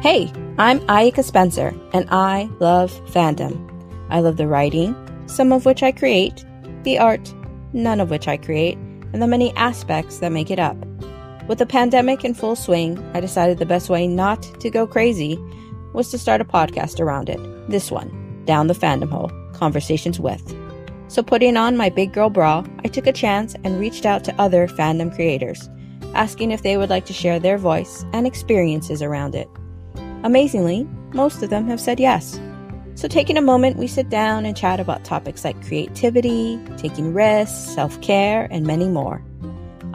[0.00, 3.58] Hey, I'm Ayaka Spencer, and I love fandom.
[4.10, 4.94] I love the writing,
[5.26, 6.44] some of which I create,
[6.84, 7.34] the art,
[7.72, 8.78] none of which I create,
[9.12, 10.76] and the many aspects that make it up.
[11.48, 15.36] With the pandemic in full swing, I decided the best way not to go crazy
[15.94, 17.40] was to start a podcast around it.
[17.68, 20.56] This one, Down the Fandom Hole Conversations with.
[21.08, 24.40] So, putting on my big girl bra, I took a chance and reached out to
[24.40, 25.68] other fandom creators,
[26.14, 29.48] asking if they would like to share their voice and experiences around it.
[30.24, 32.40] Amazingly, most of them have said yes.
[32.94, 37.56] So, taking a moment, we sit down and chat about topics like creativity, taking risks,
[37.56, 39.22] self care, and many more.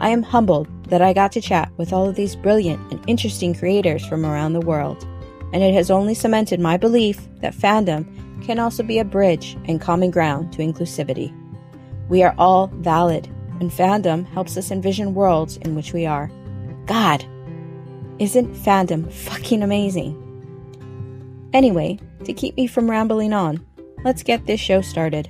[0.00, 3.54] I am humbled that I got to chat with all of these brilliant and interesting
[3.54, 5.06] creators from around the world,
[5.52, 8.06] and it has only cemented my belief that fandom
[8.44, 11.32] can also be a bridge and common ground to inclusivity.
[12.08, 13.26] We are all valid,
[13.60, 16.30] and fandom helps us envision worlds in which we are.
[16.86, 17.24] God,
[18.18, 20.20] isn't fandom fucking amazing?
[21.52, 23.64] Anyway, to keep me from rambling on,
[24.04, 25.28] let's get this show started.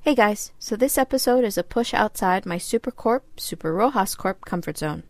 [0.00, 4.44] Hey guys, so this episode is a push outside my Super Corp, Super Rojas Corp
[4.44, 5.04] comfort zone.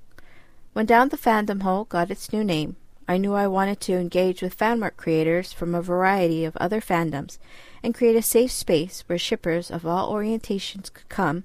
[0.75, 2.77] When Down the Fandom Hole got its new name,
[3.09, 7.39] I knew I wanted to engage with fanwork creators from a variety of other fandoms
[7.83, 11.45] and create a safe space where shippers of all orientations could come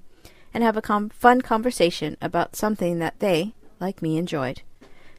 [0.52, 4.62] and have a com- fun conversation about something that they, like me, enjoyed.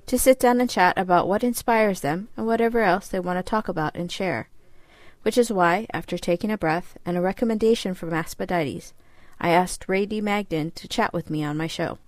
[0.08, 3.44] To sit down and chat about what inspires them and whatever else they want to
[3.44, 4.50] talk about and share.
[5.22, 8.94] Which is why, after taking a breath and a recommendation from Aspodites,
[9.40, 10.22] I asked Rae D.
[10.22, 12.00] Magdon to chat with me on my show.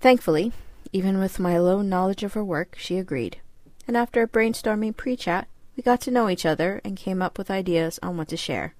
[0.00, 0.52] Thankfully,
[0.92, 3.38] even with my low knowledge of her work, she agreed.
[3.86, 7.38] And after a brainstorming pre chat, we got to know each other and came up
[7.38, 8.74] with ideas on what to share.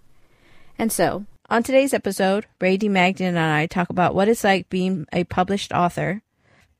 [0.78, 2.88] And so, on today's episode, Rae D.
[2.88, 6.22] Magdon and I talk about what it's like being a published author,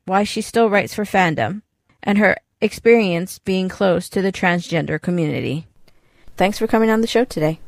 [0.05, 1.61] why she still writes for fandom,
[2.01, 5.67] and her experience being close to the transgender community.
[6.37, 7.59] Thanks for coming on the show today.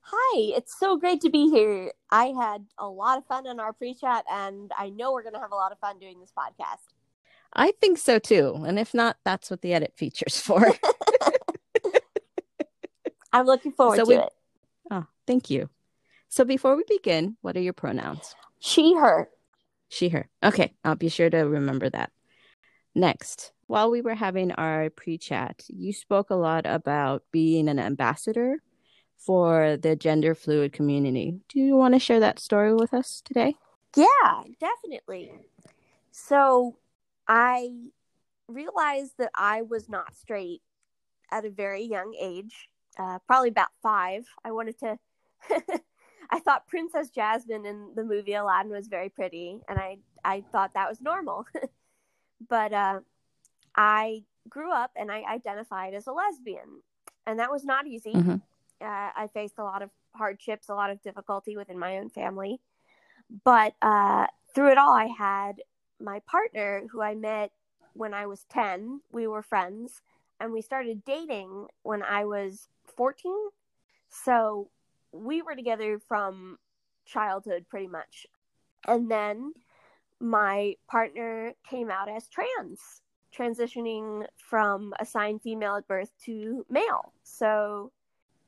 [0.00, 1.92] Hi, it's so great to be here.
[2.10, 5.34] I had a lot of fun on our pre chat, and I know we're going
[5.34, 6.82] to have a lot of fun doing this podcast.
[7.52, 8.64] I think so too.
[8.66, 10.72] And if not, that's what the edit feature's for.
[13.32, 14.16] I'm looking forward so to we...
[14.16, 14.28] it.
[14.90, 15.70] Oh, thank you.
[16.28, 18.34] So before we begin, what are your pronouns?
[18.60, 19.28] She, her.
[19.88, 20.28] She, her.
[20.42, 22.10] Okay, I'll be sure to remember that.
[22.94, 27.78] Next, while we were having our pre chat, you spoke a lot about being an
[27.78, 28.62] ambassador
[29.16, 31.40] for the gender fluid community.
[31.48, 33.56] Do you want to share that story with us today?
[33.96, 35.32] Yeah, definitely.
[36.10, 36.76] So,
[37.26, 37.70] I
[38.48, 40.62] realized that I was not straight
[41.30, 42.68] at a very young age,
[42.98, 44.26] uh, probably about five.
[44.44, 44.98] I wanted to.
[46.30, 50.74] I thought Princess Jasmine in the movie Aladdin was very pretty, and I I thought
[50.74, 51.46] that was normal.
[52.48, 53.00] but uh,
[53.76, 56.82] I grew up and I identified as a lesbian,
[57.26, 58.12] and that was not easy.
[58.12, 58.36] Mm-hmm.
[58.80, 62.60] Uh, I faced a lot of hardships, a lot of difficulty within my own family,
[63.44, 65.60] but uh, through it all, I had
[66.00, 67.50] my partner who I met
[67.94, 69.00] when I was 10.
[69.12, 70.00] We were friends
[70.40, 73.32] and we started dating when I was 14.
[74.08, 74.70] So
[75.12, 76.58] we were together from
[77.06, 78.26] childhood pretty much.
[78.86, 79.52] And then
[80.20, 83.02] my partner came out as trans,
[83.36, 87.12] transitioning from assigned female at birth to male.
[87.22, 87.92] So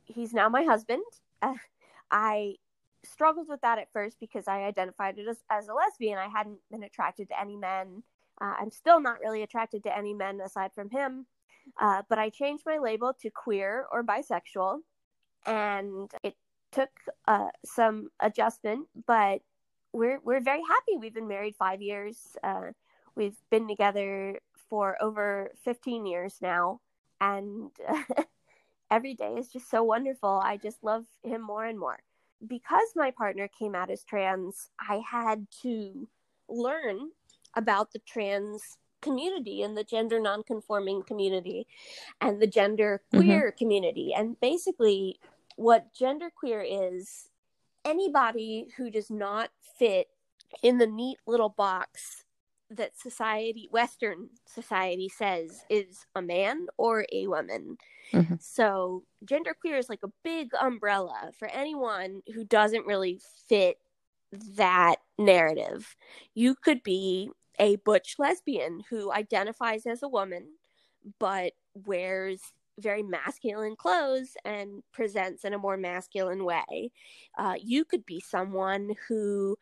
[0.04, 1.04] he's now my husband.
[1.42, 1.54] Uh,
[2.10, 2.56] I
[3.04, 6.18] struggled with that at first because I identified as, as a lesbian.
[6.18, 8.02] I hadn't been attracted to any men.
[8.40, 11.26] Uh, I'm still not really attracted to any men aside from him.
[11.80, 14.80] Uh, but I changed my label to queer or bisexual.
[15.46, 16.34] And it
[16.72, 16.90] took
[17.26, 19.42] uh, some adjustment, but
[19.92, 20.98] we're we're very happy.
[20.98, 22.36] We've been married five years.
[22.42, 22.72] Uh,
[23.14, 26.80] we've been together for over 15 years now,
[27.20, 27.70] and
[28.90, 30.40] every day is just so wonderful.
[30.42, 31.98] I just love him more and more
[32.46, 36.08] because my partner came out as trans, I had to
[36.48, 37.10] learn
[37.56, 41.66] about the trans community and the gender nonconforming community
[42.20, 43.24] and the gender mm-hmm.
[43.24, 43.58] queer mm-hmm.
[43.58, 44.12] community.
[44.14, 45.18] And basically,
[45.60, 47.28] what genderqueer is
[47.84, 50.06] anybody who does not fit
[50.62, 52.24] in the neat little box
[52.70, 57.76] that society western society says is a man or a woman
[58.10, 58.36] mm-hmm.
[58.40, 63.76] so genderqueer is like a big umbrella for anyone who doesn't really fit
[64.56, 65.94] that narrative
[66.34, 67.28] you could be
[67.58, 70.46] a butch lesbian who identifies as a woman
[71.18, 72.40] but wears
[72.80, 76.90] very masculine clothes and presents in a more masculine way
[77.38, 79.56] uh, you could be someone who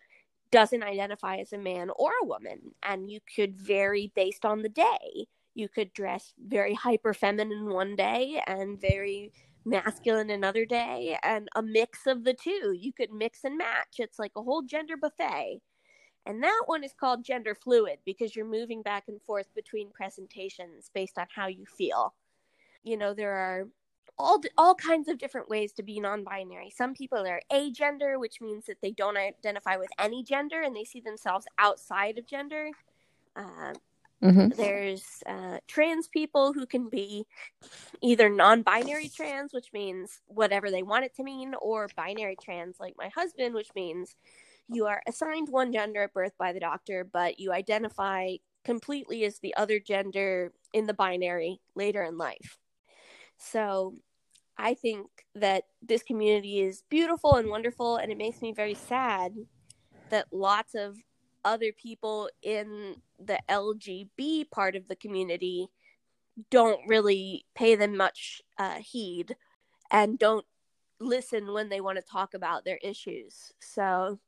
[0.50, 2.73] doesn't identify as a man or a woman.
[2.82, 5.26] And you could vary based on the day.
[5.55, 9.32] You could dress very hyper feminine one day and very
[9.64, 12.75] masculine another day, and a mix of the two.
[12.79, 13.97] You could mix and match.
[13.99, 15.61] It's like a whole gender buffet.
[16.26, 20.91] And that one is called gender fluid because you're moving back and forth between presentations
[20.94, 22.14] based on how you feel.
[22.84, 23.69] You know, there are
[24.19, 26.70] all all kinds of different ways to be non-binary.
[26.75, 30.84] Some people are agender, which means that they don't identify with any gender and they
[30.84, 32.70] see themselves outside of gender.
[33.36, 33.75] Uh,
[34.22, 34.48] mm-hmm.
[34.48, 37.26] There's uh, trans people who can be
[38.02, 42.94] either non-binary trans, which means whatever they want it to mean, or binary trans, like
[42.98, 44.16] my husband, which means
[44.69, 48.34] you are assigned one gender at birth by the doctor, but you identify
[48.64, 52.58] completely as the other gender in the binary later in life.
[53.38, 53.94] So
[54.56, 59.35] I think that this community is beautiful and wonderful, and it makes me very sad
[60.11, 60.96] that lots of
[61.44, 65.69] other people in the LGB part of the community
[66.50, 69.37] don't really pay them much uh, heed
[69.90, 70.44] and don't
[71.00, 73.52] listen when they want to talk about their issues.
[73.61, 74.19] So,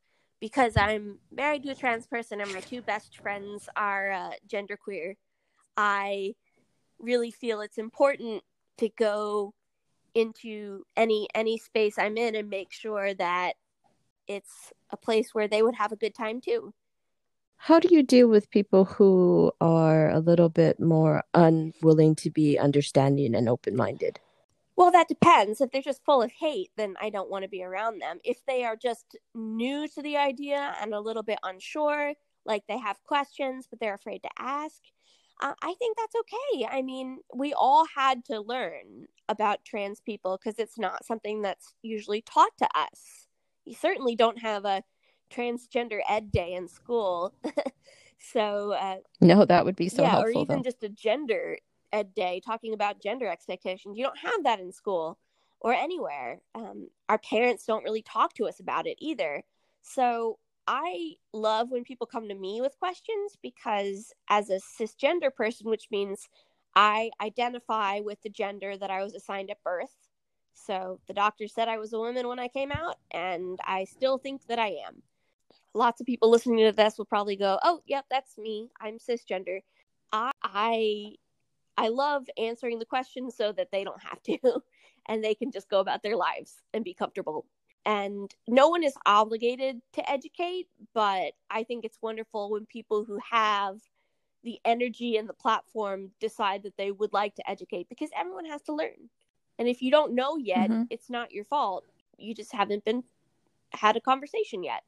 [0.41, 5.17] because I'm married to a trans person and my two best friends are uh, genderqueer,
[5.77, 6.35] I
[6.99, 8.43] really feel it's important
[8.81, 9.55] to go
[10.15, 13.55] into any any space I'm in and make sure that
[14.27, 16.75] it's a place where they would have a good time too.
[17.56, 22.59] How do you deal with people who are a little bit more unwilling to be
[22.59, 24.19] understanding and open minded?
[24.77, 25.61] Well, that depends.
[25.61, 28.19] If they're just full of hate, then I don't want to be around them.
[28.25, 32.15] If they are just new to the idea and a little bit unsure,
[32.47, 34.81] like they have questions but they're afraid to ask,
[35.41, 36.67] uh, I think that's okay.
[36.71, 41.75] I mean, we all had to learn about trans people because it's not something that's
[41.83, 43.27] usually taught to us.
[43.65, 44.83] You certainly don't have a
[45.33, 47.35] transgender ed day in school.
[48.19, 50.39] so, uh, no, that would be so yeah, helpful.
[50.39, 50.63] Or even though.
[50.63, 51.59] just a gender
[51.93, 53.97] ed day talking about gender expectations.
[53.97, 55.19] You don't have that in school
[55.61, 56.41] or anywhere.
[56.55, 59.43] Um, our parents don't really talk to us about it either.
[59.83, 60.39] So,
[60.73, 65.89] I love when people come to me with questions because, as a cisgender person, which
[65.91, 66.29] means
[66.77, 69.97] I identify with the gender that I was assigned at birth.
[70.55, 74.17] So the doctor said I was a woman when I came out, and I still
[74.17, 75.03] think that I am.
[75.75, 78.71] Lots of people listening to this will probably go, "Oh, yep, that's me.
[78.81, 79.63] I'm cisgender."
[80.13, 81.17] I I,
[81.77, 84.39] I love answering the questions so that they don't have to,
[85.07, 87.45] and they can just go about their lives and be comfortable
[87.87, 93.19] and no one is obligated to educate but i think it's wonderful when people who
[93.31, 93.77] have
[94.43, 98.62] the energy and the platform decide that they would like to educate because everyone has
[98.62, 99.11] to learn.
[99.59, 100.85] And if you don't know yet mm-hmm.
[100.91, 101.85] it's not your fault.
[102.17, 103.05] You just haven't been
[103.73, 104.83] had a conversation yet.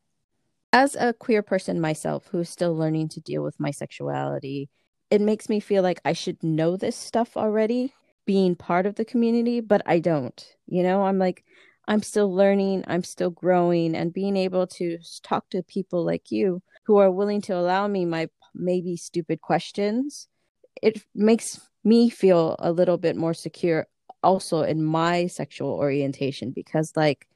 [0.73, 4.71] As a queer person myself who's still learning to deal with my sexuality
[5.11, 7.93] it makes me feel like i should know this stuff already
[8.25, 10.57] being part of the community but i don't.
[10.67, 11.45] You know i'm like
[11.89, 16.63] I'm still learning, I'm still growing, and being able to talk to people like you
[16.85, 20.29] who are willing to allow me my maybe stupid questions,
[20.83, 23.87] it makes me feel a little bit more secure
[24.23, 27.27] also in my sexual orientation because, like,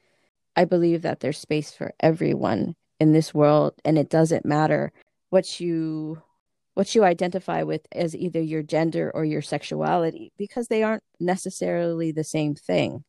[0.55, 4.93] I believe that there's space for everyone in this world, and it doesn't matter
[5.31, 6.23] what you
[6.75, 12.13] what you identify with as either your gender or your sexuality because they aren't necessarily
[12.13, 13.03] the same thing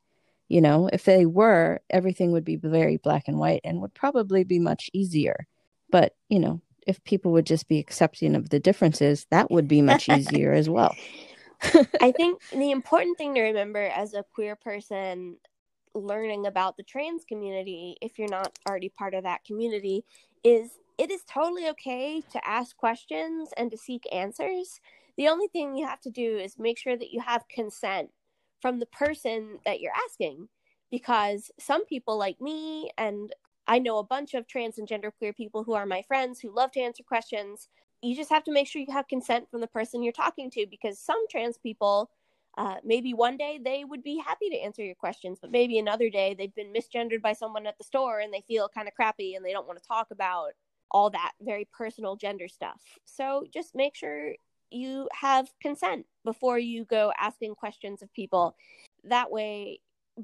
[0.49, 4.43] you know, if they were, everything would be very black and white and would probably
[4.43, 5.47] be much easier.
[5.89, 9.81] But, you know, if people would just be accepting of the differences, that would be
[9.81, 10.95] much easier as well.
[12.01, 15.37] I think the important thing to remember as a queer person
[15.93, 20.05] learning about the trans community, if you're not already part of that community,
[20.43, 24.79] is it is totally okay to ask questions and to seek answers.
[25.17, 28.11] The only thing you have to do is make sure that you have consent
[28.61, 30.47] from the person that you're asking
[30.91, 33.33] because some people like me and
[33.67, 36.71] I know a bunch of trans and genderqueer people who are my friends who love
[36.71, 37.67] to answer questions.
[38.01, 40.65] You just have to make sure you have consent from the person you're talking to
[40.69, 42.09] because some trans people,
[42.57, 46.09] uh, maybe one day they would be happy to answer your questions, but maybe another
[46.09, 49.35] day they've been misgendered by someone at the store and they feel kind of crappy
[49.35, 50.51] and they don't want to talk about
[50.91, 52.81] all that very personal gender stuff.
[53.03, 54.33] So just make sure
[54.71, 58.55] you have consent before you go asking questions of people.
[59.03, 59.79] That way,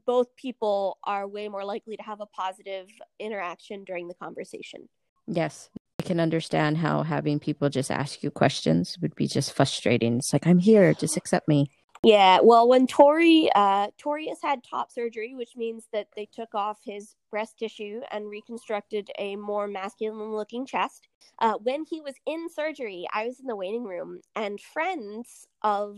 [0.05, 2.87] both people are way more likely to have a positive
[3.19, 4.89] interaction during the conversation.
[5.27, 5.69] Yes.
[5.99, 10.17] I can understand how having people just ask you questions would be just frustrating.
[10.17, 11.69] It's like, I'm here, just accept me.
[12.05, 16.53] Yeah, well, when Tori, uh, Tori has had top surgery, which means that they took
[16.53, 21.07] off his breast tissue and reconstructed a more masculine-looking chest.
[21.39, 25.97] Uh, when he was in surgery, I was in the waiting room, and friends of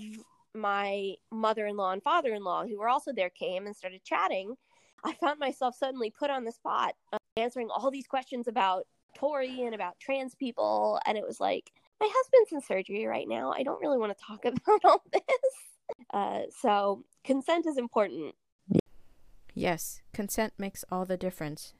[0.53, 4.53] my mother-in-law and father-in-law, who were also there, came and started chatting.
[5.03, 8.85] I found myself suddenly put on the spot, uh, answering all these questions about
[9.15, 13.51] Tori and about trans people, and it was like, my husband's in surgery right now.
[13.51, 15.74] I don't really want to talk about all this.
[16.13, 18.35] Uh, so consent is important.
[19.53, 21.73] Yes, consent makes all the difference.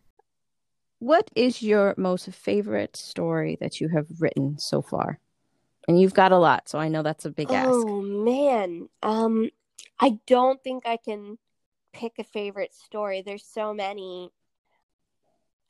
[1.00, 5.20] What is your most favorite story that you have written so far?
[5.88, 7.70] And you've got a lot, so I know that's a big ask.
[7.70, 8.90] Oh man.
[9.04, 9.50] Um
[10.00, 11.38] I don't think I can
[11.94, 13.22] pick a favorite story.
[13.22, 14.32] There's so many.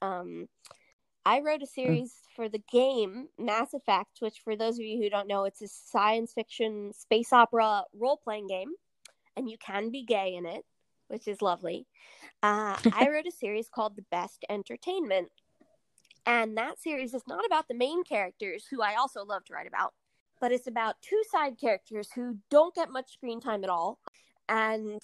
[0.01, 0.47] Um
[1.25, 1.69] I wrote a mm.
[1.69, 2.35] series mm.
[2.35, 5.67] for the game Mass Effect, which, for those of you who don't know, it's a
[5.67, 8.69] science fiction space opera role playing game,
[9.35, 10.63] and you can be gay in it,
[11.07, 11.87] which is lovely.
[12.43, 15.29] Uh, I wrote a series called The Best Entertainment,
[16.25, 19.67] and that series is not about the main characters, who I also love to write
[19.67, 19.93] about,
[20.39, 23.99] but it's about two side characters who don't get much screen time at all,
[24.47, 25.01] and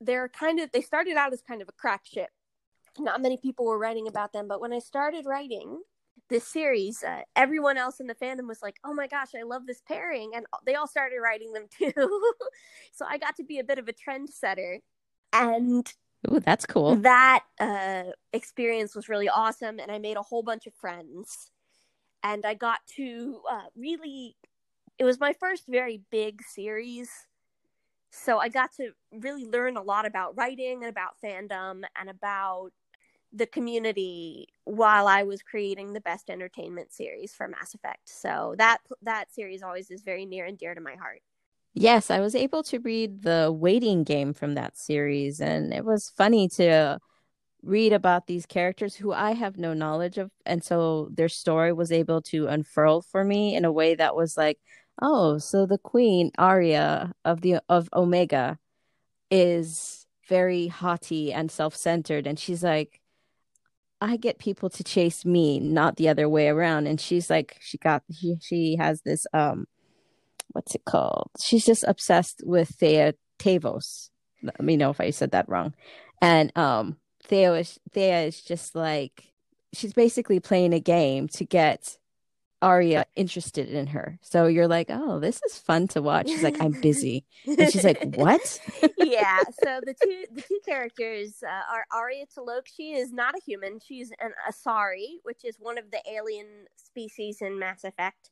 [0.00, 2.30] they're kind of they started out as kind of a crack ship
[3.00, 5.82] not many people were writing about them, but when I started writing
[6.28, 9.66] this series, uh, everyone else in the fandom was like, "Oh my gosh, I love
[9.66, 11.92] this pairing," and they all started writing them too.
[12.92, 14.80] so I got to be a bit of a trendsetter,
[15.32, 15.92] and
[16.30, 16.96] Ooh, that's cool.
[16.96, 21.50] That uh, experience was really awesome, and I made a whole bunch of friends,
[22.22, 24.36] and I got to uh, really.
[24.98, 27.08] It was my first very big series
[28.10, 32.70] so I got to really learn a lot about writing and about fandom and about
[33.32, 38.08] the community while I was creating the best entertainment series for Mass Effect.
[38.08, 41.22] So that that series always is very near and dear to my heart.
[41.74, 46.10] Yes, I was able to read the waiting game from that series and it was
[46.16, 46.98] funny to
[47.62, 51.92] read about these characters who I have no knowledge of and so their story was
[51.92, 54.58] able to unfurl for me in a way that was like,
[55.00, 58.58] oh, so the queen Aria of the of Omega
[59.30, 62.99] is very haughty and self-centered and she's like
[64.00, 66.86] I get people to chase me, not the other way around.
[66.86, 69.66] And she's like, she got, she, she has this, um,
[70.52, 71.30] what's it called?
[71.42, 74.08] She's just obsessed with Thea Tavos.
[74.42, 75.74] Let me know if I said that wrong.
[76.22, 79.32] And, um, Thea is, Thea is just like,
[79.72, 81.98] she's basically playing a game to get
[82.62, 84.18] Aria interested in her.
[84.22, 86.28] So you're like, oh, this is fun to watch.
[86.28, 88.60] She's like, I'm busy, and she's like, what?
[88.98, 89.38] yeah.
[89.62, 92.62] So the two the two characters uh, are Aria T'Loak.
[92.64, 93.78] She is not a human.
[93.80, 98.30] She's an Asari, which is one of the alien species in Mass Effect.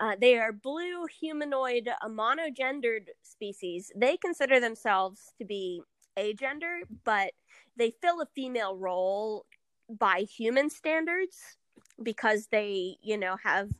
[0.00, 3.90] Uh, they are blue humanoid, a monogendered species.
[3.96, 5.82] They consider themselves to be
[6.16, 7.32] agender, but
[7.76, 9.46] they fill a female role
[9.88, 11.56] by human standards
[12.02, 13.70] because they, you know, have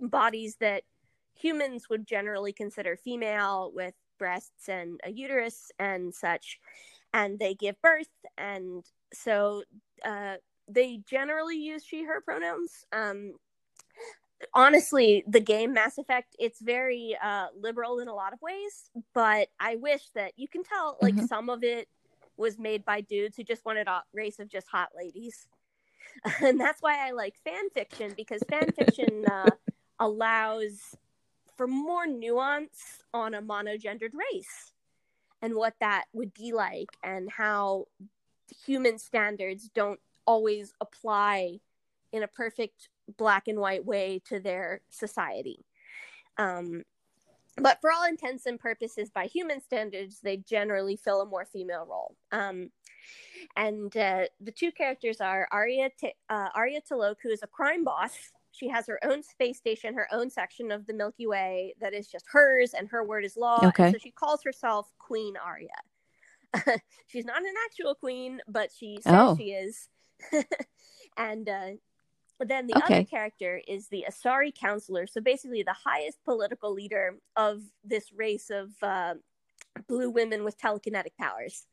[0.00, 0.84] bodies that
[1.34, 6.58] humans would generally consider female with breasts and a uterus and such.
[7.14, 8.10] And they give birth.
[8.36, 9.62] And so
[10.04, 10.36] uh,
[10.68, 12.84] they generally use she, her pronouns.
[12.92, 13.34] Um,
[14.54, 19.48] honestly the game mass effect it's very uh liberal in a lot of ways but
[19.58, 21.26] i wish that you can tell like mm-hmm.
[21.26, 21.88] some of it
[22.36, 25.48] was made by dudes who just wanted a race of just hot ladies
[26.42, 29.50] and that's why I like fan fiction because fan fiction uh,
[30.00, 30.96] allows
[31.56, 34.72] for more nuance on a monogendered race
[35.42, 37.86] and what that would be like and how
[38.64, 41.58] human standards don't always apply
[42.12, 45.64] in a perfect black and white way to their society.
[46.36, 46.84] Um,
[47.60, 51.86] but for all intents and purposes, by human standards, they generally fill a more female
[51.88, 52.16] role.
[52.32, 52.70] Um,
[53.56, 57.84] and uh, the two characters are Aria T- uh, Aria T'Loak, who is a crime
[57.84, 58.16] boss.
[58.52, 62.08] She has her own space station, her own section of the Milky Way that is
[62.08, 63.60] just hers, and her word is law.
[63.62, 63.92] Okay.
[63.92, 65.68] so she calls herself Queen Aria.
[67.06, 69.36] She's not an actual queen, but she says oh.
[69.36, 69.88] she is.
[71.16, 71.70] and uh,
[72.46, 72.94] then the okay.
[72.98, 75.08] other character is the Asari councilor.
[75.08, 79.14] So basically, the highest political leader of this race of uh,
[79.88, 81.66] blue women with telekinetic powers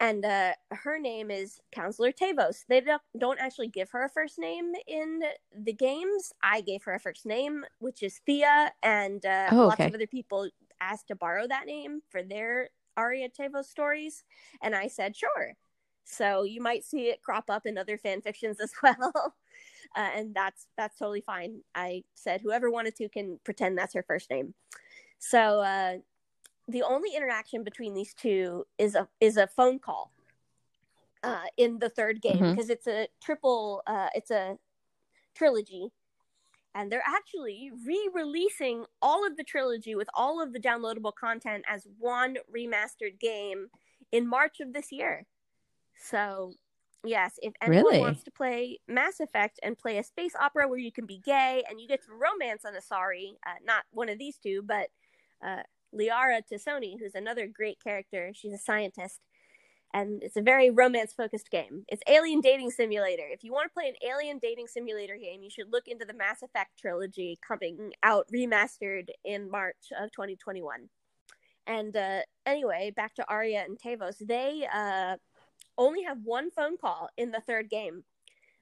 [0.00, 2.64] and uh, her name is Councilor Tevos.
[2.68, 5.20] They don't, don't actually give her a first name in
[5.54, 6.32] the games.
[6.42, 10.06] I gave her a first name, which is Thea, and uh, oh, lots of other
[10.06, 10.48] people
[10.80, 14.24] asked to borrow that name for their Aria Tevos stories,
[14.62, 15.54] and I said sure.
[16.10, 19.34] So you might see it crop up in other fan fictions as well,
[19.96, 21.60] uh, and that's that's totally fine.
[21.74, 24.54] I said whoever wanted to can pretend that's her first name.
[25.18, 25.98] So uh,
[26.68, 30.10] the only interaction between these two is a is a phone call
[31.22, 34.56] uh, in the third game because it's a triple uh, it's a
[35.34, 35.92] trilogy
[36.74, 41.86] and they're actually re-releasing all of the trilogy with all of the downloadable content as
[41.98, 43.68] one remastered game
[44.12, 45.26] in March of this year.
[46.00, 46.54] So,
[47.04, 48.00] yes, if anyone Really?
[48.00, 51.62] wants to play Mass Effect and play a space opera where you can be gay
[51.68, 54.88] and you get to romance on Asari, uh, not one of these two, but
[55.44, 55.62] uh,
[55.94, 58.32] Liara T'Soni, who's another great character.
[58.34, 59.20] She's a scientist.
[59.92, 61.84] And it's a very romance focused game.
[61.88, 63.24] It's Alien Dating Simulator.
[63.28, 66.14] If you want to play an Alien Dating Simulator game, you should look into the
[66.14, 70.88] Mass Effect trilogy coming out remastered in March of 2021.
[71.66, 74.16] And uh, anyway, back to Aria and Tevos.
[74.20, 75.16] They uh,
[75.78, 78.04] only have one phone call in the third game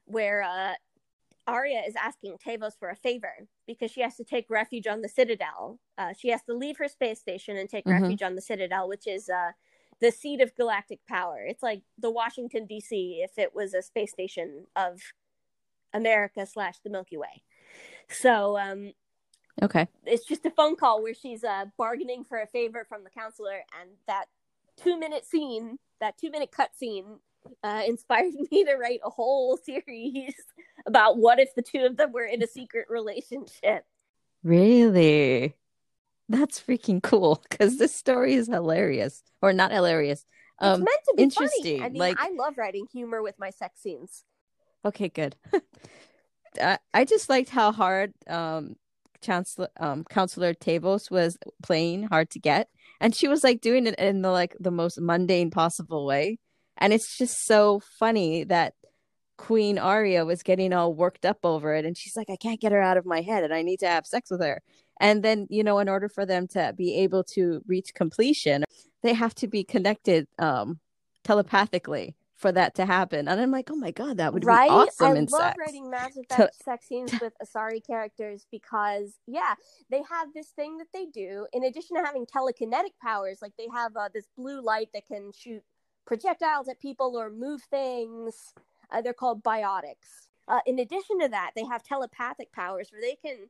[0.05, 0.73] where uh,
[1.47, 5.09] Aria is asking Tevos for a favor because she has to take refuge on the
[5.09, 5.79] Citadel.
[5.97, 8.01] Uh, she has to leave her space station and take Mhm.
[8.01, 9.51] refuge on the Citadel, which is uh,
[9.99, 11.39] the seat of galactic power.
[11.45, 13.21] It's like the Washington D.C.
[13.23, 15.01] if it was a space station of
[15.93, 17.43] America slash the Milky Way.
[18.09, 18.93] So um,
[19.61, 19.87] Okay.
[20.05, 23.63] it's just a phone call where she's uh, bargaining for a favor from the councilor,
[23.79, 24.25] and that
[24.77, 27.19] two minute scene, that two minute cut scene,
[27.63, 30.33] uh, inspired me to write a whole series
[30.85, 33.85] about what if the two of them were in a secret relationship.
[34.43, 35.55] Really?
[36.29, 39.23] That's freaking cool because this story is hilarious.
[39.41, 40.19] Or not hilarious.
[40.61, 41.81] It's Um, meant to be interesting, funny.
[41.85, 44.23] I mean, like- I love writing humor with my sex scenes.
[44.85, 45.35] okay, good.
[46.61, 48.75] I, I just liked how hard um
[49.21, 52.69] Chancellor um Counselor Tavos was playing hard to get.
[52.99, 56.39] And she was like doing it in the like the most mundane possible way.
[56.77, 58.73] And it's just so funny that
[59.37, 62.73] Queen aria was getting all worked up over it and she's like, I can't get
[62.73, 64.61] her out of my head and I need to have sex with her.
[64.99, 68.65] And then, you know, in order for them to be able to reach completion,
[69.01, 70.79] they have to be connected um
[71.23, 73.27] telepathically for that to happen.
[73.27, 74.69] And I'm like, oh my god, that would right?
[74.69, 75.57] be awesome I love sex.
[75.59, 79.55] writing Mass Effect sex scenes with Asari characters because, yeah,
[79.91, 81.45] they have this thing that they do.
[81.53, 85.31] In addition to having telekinetic powers, like they have uh, this blue light that can
[85.37, 85.61] shoot
[86.05, 88.53] projectiles at people or move things.
[88.89, 90.27] Uh, they're called biotics.
[90.47, 93.49] Uh, in addition to that, they have telepathic powers where they can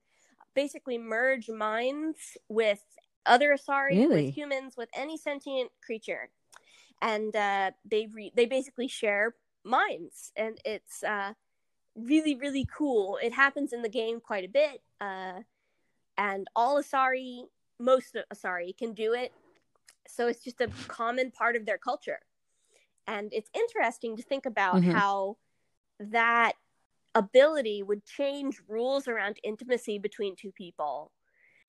[0.55, 2.83] basically merge minds with
[3.25, 4.25] other Asari, Really?
[4.25, 6.29] with humans, with any sentient creature,
[7.01, 11.33] and uh, they re- they basically share minds, and it's uh,
[11.95, 13.19] really really cool.
[13.21, 15.41] It happens in the game quite a bit, uh,
[16.17, 17.43] and all Asari,
[17.79, 19.33] most of Asari, can do it.
[20.07, 22.19] So it's just a common part of their culture,
[23.07, 24.91] and it's interesting to think about Mhm.
[24.93, 25.37] how
[25.99, 26.53] that
[27.15, 31.11] ability would change rules around intimacy between two people.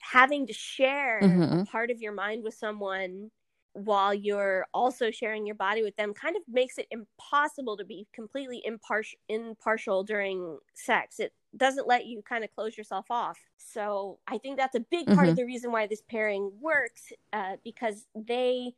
[0.00, 1.66] Having to share a Mhm.
[1.70, 3.30] part of your mind with someone
[3.72, 8.08] while you're also sharing your body with them kind of makes it impossible to be
[8.12, 11.20] completely impartial impartial during sex.
[11.20, 13.38] It doesn't let you kind of close yourself off.
[13.58, 17.56] So I think that's a big part of the reason why this pairing works uh,
[17.64, 18.74] because they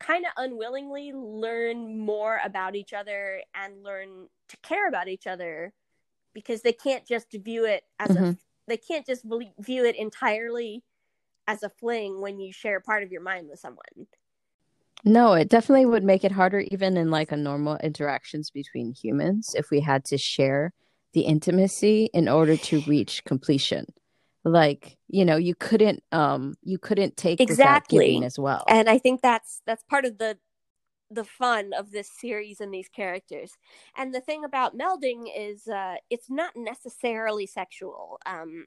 [0.00, 5.74] kind of unwillingly learn more about each other and learn to care about each other
[6.34, 8.38] because they can't just view it as a Mhm.
[8.68, 9.24] they can't just
[9.60, 10.84] view it entirely
[11.48, 14.08] as a fling when you share part of your mind with someone.
[15.04, 19.54] No, it definitely would make it harder even in like a normal interactions between humans
[19.56, 20.72] if we had to share
[21.14, 23.86] the intimacy in order to reach completion.
[24.44, 28.24] Like, you know, you couldn't um you couldn't take Exactly.
[28.24, 28.66] as well.
[28.68, 30.38] And I think that's that's part of the
[31.10, 33.52] the fun of this series and these characters.
[33.96, 38.18] And the thing about melding is uh it's not necessarily sexual.
[38.26, 38.66] Um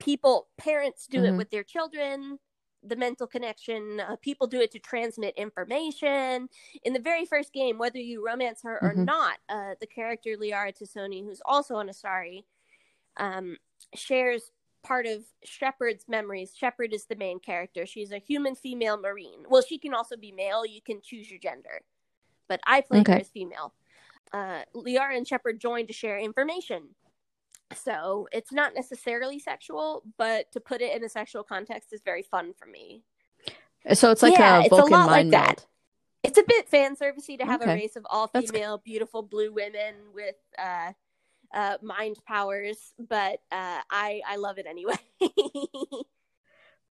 [0.00, 1.36] people parents do it Mhm.
[1.36, 2.38] with their children
[2.82, 6.48] the mental connection uh, people do it to transmit information.
[6.84, 9.04] In the very first game whether you romance her or Mhm.
[9.04, 12.44] not uh, the character liara T'Soni, who's also an asari
[13.16, 13.56] um,
[13.94, 14.52] shares
[14.84, 16.54] part of shepard's memories.
[16.56, 17.84] Shepard is the main character.
[17.84, 19.44] She's a human female marine.
[19.48, 20.64] Well she can also be male.
[20.64, 21.82] You can choose your gender.
[22.48, 23.74] But i play her as female.
[24.32, 26.94] Uh, liara and shepard join to share information
[27.74, 32.22] so it's not necessarily sexual, but to put it in a sexual context is very
[32.22, 33.02] fun for me.
[33.94, 35.46] So it's like Yeah, a it's a Vulcan lot like mind that.
[35.46, 35.66] meld.
[36.24, 39.94] It's a bit fan servicey to have a race of all female, beautiful blue women
[40.12, 40.92] with uh,
[41.54, 44.98] uh, mind powers, but uh, I I love it anyway.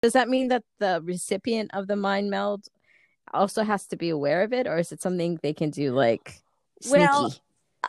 [0.02, 2.68] Does that mean that the recipient of the mind meld
[3.34, 6.42] also has to be aware of it, or is it something they can do like
[6.82, 7.00] sneaky?
[7.00, 7.34] Well,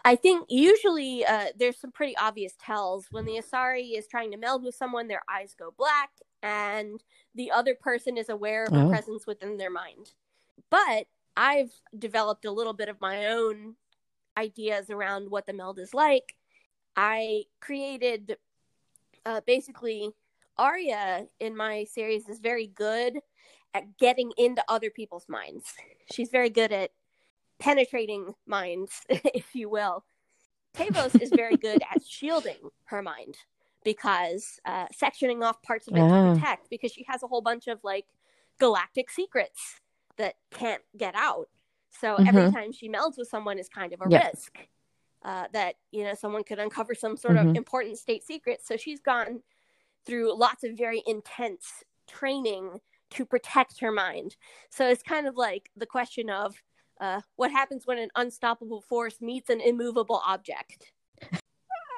[0.04, 4.36] I think usually uh, there's some pretty obvious tells when the Asari is trying to
[4.36, 5.08] meld with someone.
[5.08, 6.10] Their eyes go black.
[6.40, 7.02] and
[7.34, 8.88] the other person is aware of a Oh.
[8.88, 10.12] presence within their mind.
[10.70, 13.74] But I've developed a little bit of my own
[14.36, 16.36] ideas around what the meld is like.
[16.96, 18.36] I created
[19.26, 20.10] uh, basically
[20.56, 23.18] Aria in my series is very good
[23.74, 25.74] at getting into other people's minds.
[26.12, 26.92] She's very good at
[27.58, 30.04] penetrating minds, if you will.
[30.76, 33.36] Tevos is very good at shielding her mind
[33.84, 36.08] because uh, sectioning off parts of it Ah.
[36.08, 38.06] to protect because she has a whole bunch of like
[38.58, 39.80] galactic secrets
[40.16, 41.48] that can't get out.
[41.90, 42.52] So every Mhm.
[42.52, 44.28] time she melds with someone is kind of a Yeah.
[44.28, 44.58] risk
[45.24, 47.56] uh, that you know someone could uncover some sort of Mhm.
[47.56, 48.60] important state secret.
[48.64, 49.42] So she's gone
[50.04, 54.36] through lots of very intense training to protect her mind.
[54.70, 56.62] So it's kind of like the question of
[57.00, 60.92] uh, what happens when an unstoppable force meets an immovable object.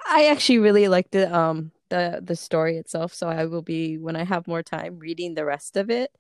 [0.09, 4.17] I actually really like the um the the story itself, so I will be when
[4.17, 6.11] I have more time reading the rest of it.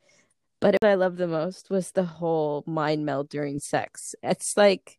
[0.60, 4.14] But what I love the most was the whole mind meld during sex.
[4.22, 4.98] It's like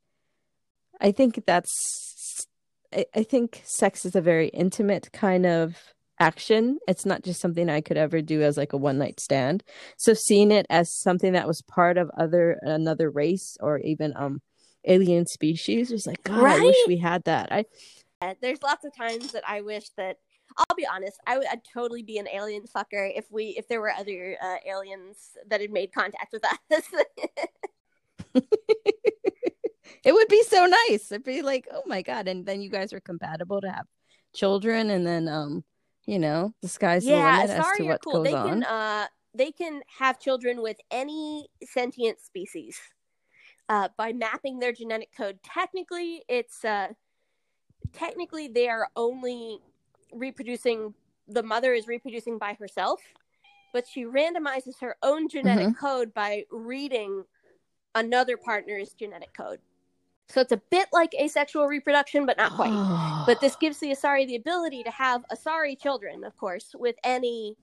[1.00, 2.48] I think that's
[2.94, 5.78] I, I think sex is a very intimate kind of
[6.22, 6.78] action.
[6.88, 9.64] It's not just something I could ever do as like a one night stand.
[9.98, 14.42] So seeing it as something that was part of other another race or even um
[14.86, 17.52] alien species was like God, I wish we had that.
[17.52, 17.66] I
[18.40, 20.18] There's lots of times that I wish that
[20.58, 23.82] I'll be honest, I would I'd totally be an alien fucker if we if there
[23.82, 26.84] were other uh, aliens that had made contact with us.
[30.04, 31.12] it would be so nice.
[31.12, 33.88] It'd be like, oh my god, and then you guys are compatible to have
[34.36, 35.64] children, and then um,
[36.06, 38.14] you know, the sky's the yeah, limit as to what cool.
[38.14, 38.50] goes They on.
[38.50, 42.80] can uh they can have children with any sentient species.
[43.70, 46.90] Uh, by mapping their genetic code, technically, it's uh,
[47.94, 49.60] technically they are only
[50.14, 50.94] reproducing.
[51.28, 53.00] The mother is reproducing by herself,
[53.74, 55.80] but she randomizes her own genetic Mm-hmm.
[55.80, 57.24] code by reading
[57.96, 59.60] another partner's genetic code.
[60.30, 62.72] So it's a bit like asexual reproduction, but not quite.
[63.28, 67.56] But this gives the Asari the ability to have Asari children, of course, with any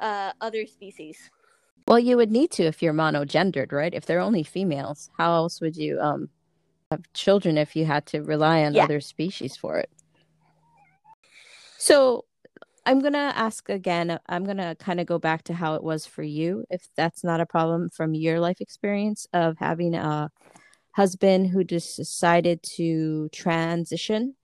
[0.00, 1.30] uh, other species.
[1.88, 3.94] well, you would need to if you're monogendered, right?
[3.94, 6.28] If they're only females, how else would you um
[6.90, 8.84] have children if you had to rely on Yeah.
[8.84, 9.90] other species for it?
[11.78, 12.24] So
[12.86, 14.18] I'm gonna ask again.
[14.28, 17.40] I'm gonna kind of go back to how it was for you, if that's not
[17.40, 20.30] a problem from your life experience of having a
[20.96, 24.34] husband who just decided to transition.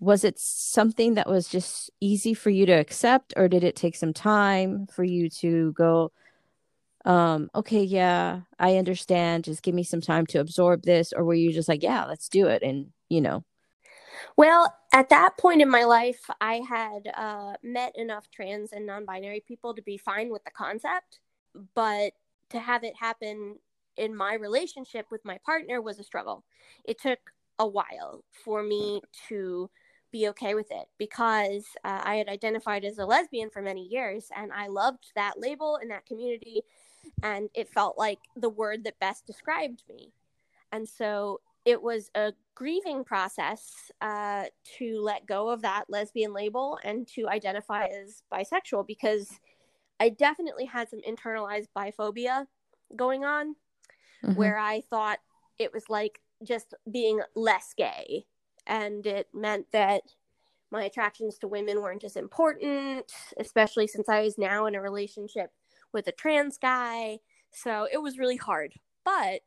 [0.00, 3.94] Was it something that was just easy for you to accept, or did it take
[3.94, 6.10] some time for you to go,
[7.04, 9.44] um, okay, yeah, I understand.
[9.44, 12.28] Just give me some time to absorb this, or were you just like, yeah, let's
[12.28, 13.44] do it, and you know,
[14.36, 19.04] Well, at that point in my life, I had uh, met enough trans and non
[19.04, 21.20] binary people to be fine with the concept,
[21.74, 22.12] but
[22.50, 23.58] to have it happen
[24.00, 26.42] in my relationship with my partner was a struggle.
[26.84, 27.18] It took
[27.58, 29.68] a while for me to
[30.10, 34.28] be okay with it because uh, I had identified as a lesbian for many years
[34.34, 36.62] and I loved that label and that community,
[37.22, 40.12] and it felt like the word that best described me.
[40.72, 44.44] And so it was a grieving process uh,
[44.78, 49.28] to let go of that lesbian label and to identify as bisexual because
[50.00, 52.46] I definitely had some internalized biphobia
[52.96, 53.54] going on
[54.24, 54.36] Mhm.
[54.36, 55.20] where I thought
[55.58, 58.26] it was like just being less gay.
[58.66, 60.02] And it meant that
[60.70, 65.52] my attractions to women weren't as important, especially since I was now in a relationship
[65.92, 67.18] with a trans guy.
[67.50, 68.74] So it was really hard.
[69.04, 69.42] But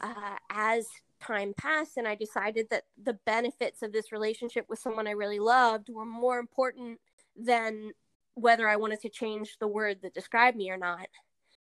[0.00, 0.88] uh, as
[1.20, 5.38] time passed and I decided that the benefits of this relationship with someone I really
[5.40, 7.00] loved were more important
[7.36, 7.92] than
[8.34, 11.08] whether I wanted to change the word that described me or not,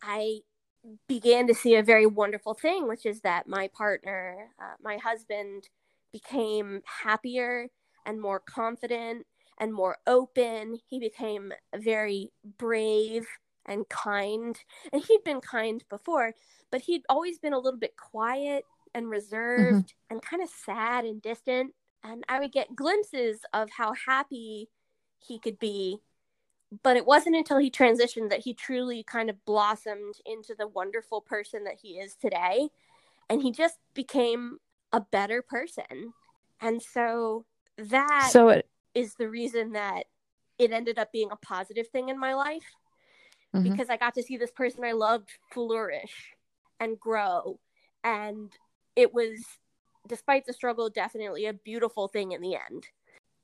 [0.02, 0.40] I
[1.08, 5.68] began to see a very wonderful thing, which is that my partner, uh, my husband,
[6.12, 7.68] became happier
[8.04, 9.26] and more confident
[9.58, 10.78] and more open.
[10.88, 13.26] He became very brave
[13.66, 14.58] and kind.
[14.92, 16.34] And he'd been kind before,
[16.70, 21.20] but he'd always been a little bit quiet and reserved and kind of sad and
[21.20, 21.74] distant.
[22.04, 24.68] And I would get glimpses of how happy
[25.18, 25.98] he could be.
[26.82, 31.20] But it wasn't until he transitioned that he truly kind of blossomed into the wonderful
[31.20, 32.68] person that he is today.
[33.30, 34.58] And he just became
[34.92, 36.12] a better person.
[36.60, 37.44] And so
[37.78, 40.04] that so it, is the reason that
[40.58, 42.64] it ended up being a positive thing in my life
[43.54, 43.62] Mhm.
[43.62, 46.34] because I got to see this person I loved flourish
[46.80, 47.58] and grow.
[48.04, 48.52] And
[48.96, 49.44] it was,
[50.06, 52.88] despite the struggle, definitely a beautiful thing in the end.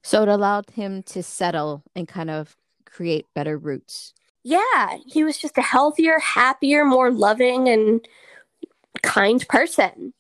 [0.05, 2.57] so it allowed him to settle and kind of
[2.93, 4.13] create better roots.
[4.45, 8.07] yeah, he was just a healthier, happier, more loving and
[9.03, 10.13] kind person.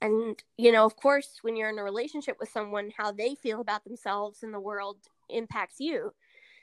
[0.00, 3.60] And, you know, of course, when you're in a relationship with someone, how they feel
[3.60, 4.98] about themselves and the world
[5.30, 6.12] impacts you.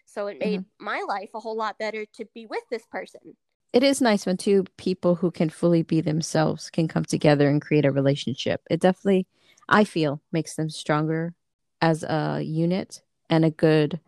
[0.06, 0.86] So it made mm-hmm.
[0.86, 3.36] my life a whole lot better to be with this person.
[3.74, 7.62] It is nice when two people who can fully be themselves can come together and
[7.62, 8.62] create a relationship.
[8.70, 9.28] It definitely,
[9.70, 11.34] I feel, makes them stronger
[11.82, 14.00] as a unit and a good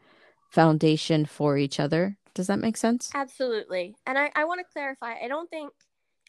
[0.53, 2.15] foundation for each other.
[2.35, 3.09] Does that make sense?
[3.15, 3.95] Absolutely.
[4.05, 5.73] And I, I want to clarify I don't think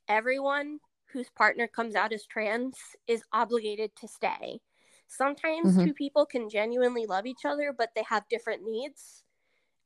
[0.09, 0.79] everyone
[1.13, 2.75] whose partner comes out as trans
[3.07, 4.61] is obligated to stay.
[5.09, 5.85] Sometimes mm-hmm.
[5.85, 9.23] two people can genuinely love each other, but they have different needs.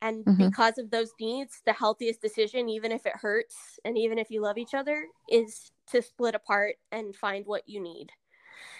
[0.00, 0.48] And mm-hmm.
[0.48, 4.40] because of those needs, the healthiest decision, even if it hurts and even if you
[4.40, 8.10] love each other, is to split apart and find what you need.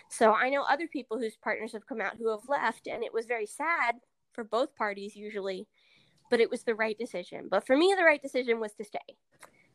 [0.09, 3.13] So I know other people whose partners have come out who have left, and it
[3.13, 3.97] was very sad
[4.33, 5.67] for both parties usually,
[6.31, 7.49] but it was the right decision.
[7.51, 9.17] But for me, the right decision was to stay.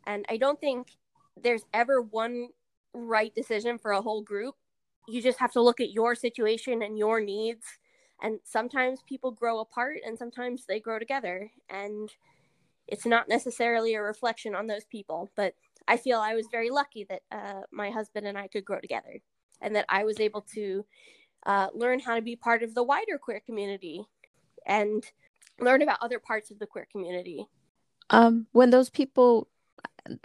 [0.06, 0.88] And I don't think
[1.42, 2.50] there's ever one
[2.94, 4.56] right decision for a whole group.
[5.08, 7.66] You just have to look at your situation and your needs
[8.24, 12.10] and sometimes people grow apart and sometimes they grow together and
[12.88, 15.54] it's not necessarily a reflection on those people but
[15.88, 19.20] i feel i was very lucky that uh, my husband and i could grow together
[19.62, 20.84] and that i was able to
[21.46, 24.06] uh, learn how to be part of the wider queer community
[24.65, 25.04] and
[25.60, 27.45] learn about other parts of the queer community
[28.10, 29.47] um, when those people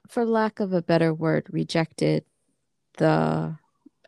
[0.09, 2.24] for lack of a better word rejected
[2.98, 3.57] the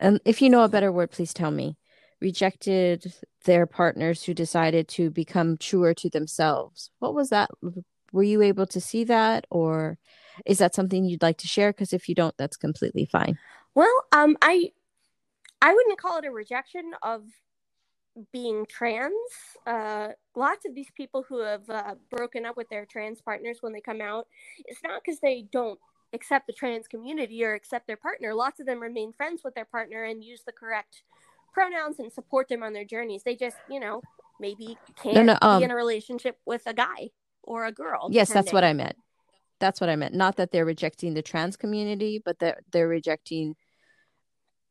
[0.00, 1.76] and if you know a better word please tell me
[2.20, 3.14] rejected
[3.44, 6.90] their partners who decided to become truer to themselves.
[6.98, 7.50] What was that?
[8.12, 9.98] Were you able to see that, or
[10.44, 11.72] is that something you'd like to share?
[11.72, 13.38] Because if you don't, that's completely fine.
[13.74, 14.72] Well, um, I
[15.62, 17.24] I wouldn't call it a rejection of
[18.32, 19.12] being trans.
[19.66, 23.72] Uh, lots of these people who have uh, broken up with their trans partners when
[23.72, 24.26] they come out,
[24.66, 25.78] it's not because they don't
[26.12, 28.34] accept the trans community or accept their partner.
[28.34, 31.02] Lots of them remain friends with their partner and use the correct
[31.52, 33.22] pronouns and support them on their journeys.
[33.22, 34.02] They just, you know,
[34.40, 37.10] maybe can't no, no, um, be in a relationship with a guy
[37.42, 38.08] or a girl.
[38.10, 38.44] Yes, depending.
[38.44, 38.96] that's what I meant.
[39.60, 40.14] That's what I meant.
[40.14, 43.56] Not that they're rejecting the trans community, but that they're rejecting.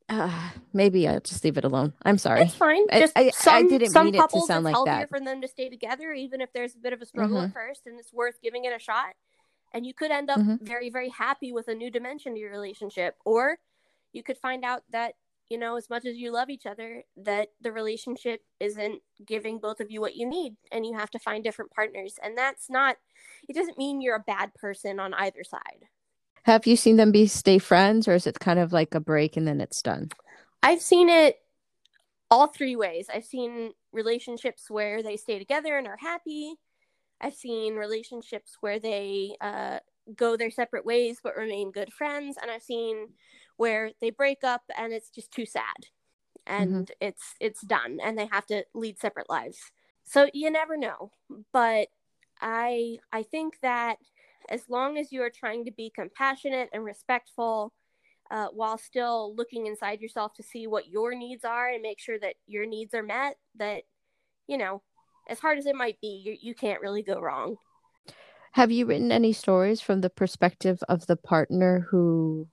[0.09, 1.93] Uh, maybe I'll just leave it alone.
[2.03, 2.41] I'm sorry.
[2.41, 2.85] It's fine.
[2.91, 5.09] Just I, I, some, I didn't some mean it to sound like that.
[5.09, 7.47] for them to stay together, even if there's a bit of a struggle mm-hmm.
[7.47, 9.13] at first, and it's worth giving it a shot.
[9.71, 10.65] And you could end up mm-hmm.
[10.65, 13.59] very, very happy with a new dimension to your relationship, or
[14.13, 15.13] you could find out that
[15.49, 19.79] you know, as much as you love each other, that the relationship isn't giving both
[19.79, 22.19] of you what you need and you have to find different partners.
[22.21, 22.97] And that's not,
[23.47, 25.85] it doesn't mean you're a bad person on either side.
[26.43, 29.37] Have you seen them be stay friends or is it kind of like a break
[29.37, 30.09] and then it's done?
[30.63, 31.39] I've seen it
[32.31, 33.07] all three ways.
[33.13, 36.55] I've seen relationships where they stay together and are happy.
[37.21, 39.79] I've seen relationships where they uh,
[40.15, 42.37] go their separate ways but remain good friends.
[42.41, 43.09] And I've seen
[43.57, 45.87] where they break up and it's just too sad
[46.49, 46.93] and mm-hmm.
[46.99, 49.71] it's it's done and they have to lead separate lives
[50.03, 51.11] so you never know
[51.53, 51.87] but
[52.41, 53.97] i i think that
[54.49, 57.73] as long as you are trying to be compassionate and respectful
[58.31, 62.19] uh, while still looking inside yourself to see what your needs are and make sure
[62.19, 63.83] that your needs are met that
[64.47, 64.81] you know
[65.29, 67.55] as hard as it might be you, you can't really go wrong
[68.53, 72.47] have you written any stories from the perspective of the partner who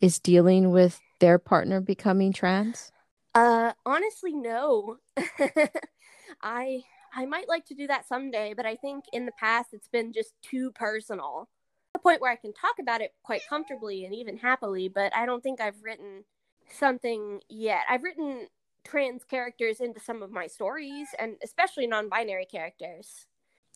[0.00, 2.92] is dealing with their partner becoming trans?
[3.34, 4.96] Uh, honestly, no.
[6.42, 6.82] I
[7.14, 10.12] I might like to do that someday, but I think in the past it's been
[10.12, 11.48] just too personal.
[11.92, 15.26] The point where I can talk about it quite comfortably and even happily, but I
[15.26, 16.24] don't think I've written
[16.70, 17.82] something yet.
[17.88, 18.46] I've written
[18.84, 23.26] trans characters into some of my stories and especially non-binary characters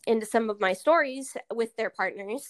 [0.07, 2.49] into some of my stories with their partners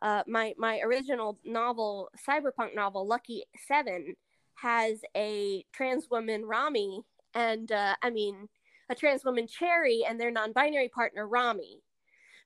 [0.00, 4.14] uh, my my original novel, cyberpunk novel, Lucky Seven,
[4.56, 7.02] has a trans woman, Rami,
[7.34, 8.48] and uh, I mean
[8.88, 11.82] a trans woman, Cherry, and their non-binary partner, Rami,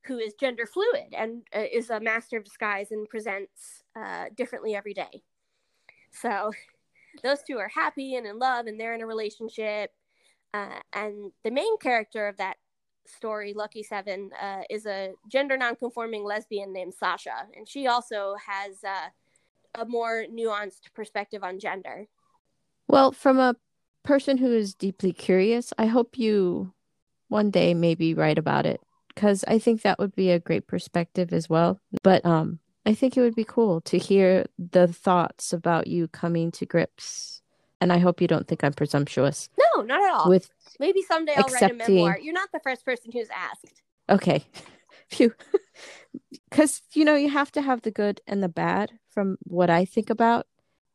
[0.05, 4.75] who is gender fluid and uh, is a master of disguise and presents uh, differently
[4.75, 5.23] every day.
[6.11, 6.53] So
[7.23, 9.91] those two are happy and in love, and they're in a relationship.
[10.55, 12.57] Uh, and the main character of that
[13.07, 18.85] story, Lucky Seven, uh, is a gender nonconforming lesbian named Sasha, and she also has
[18.85, 19.09] uh,
[19.75, 22.07] a more nuanced perspective on gender.
[22.89, 23.57] Well, from a
[24.05, 26.73] person who is deeply curious, I hope you
[27.29, 28.81] one day maybe write about it
[29.15, 31.81] because I think that would be a great perspective as well.
[32.03, 36.51] But um, I think it would be cool to hear the thoughts about you coming
[36.53, 37.43] to grips.
[37.81, 39.49] And I hope you don't think I'm presumptuous.
[39.59, 40.29] No, not at all.
[40.29, 41.79] With Maybe someday I'll accepting...
[41.79, 42.19] write a memoir.
[42.21, 43.83] You're not the first person who's asked.
[44.09, 44.45] Okay.
[45.09, 45.35] Phew.
[46.51, 49.85] because you know you have to have the good and the bad from what i
[49.85, 50.47] think about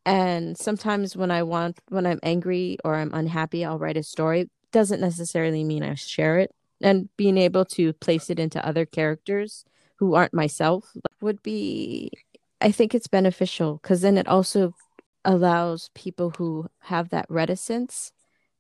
[0.08, 4.50] and sometimes when i want when i'm angry or i'm unhappy i'll write a story.
[4.72, 6.52] Doesn't necessarily mean i share it.
[6.82, 9.66] And being able to place it into other characters
[9.98, 12.10] who aren't myself would be
[12.62, 14.74] i think it's beneficial because then it also
[15.26, 18.14] allows people who have that reticence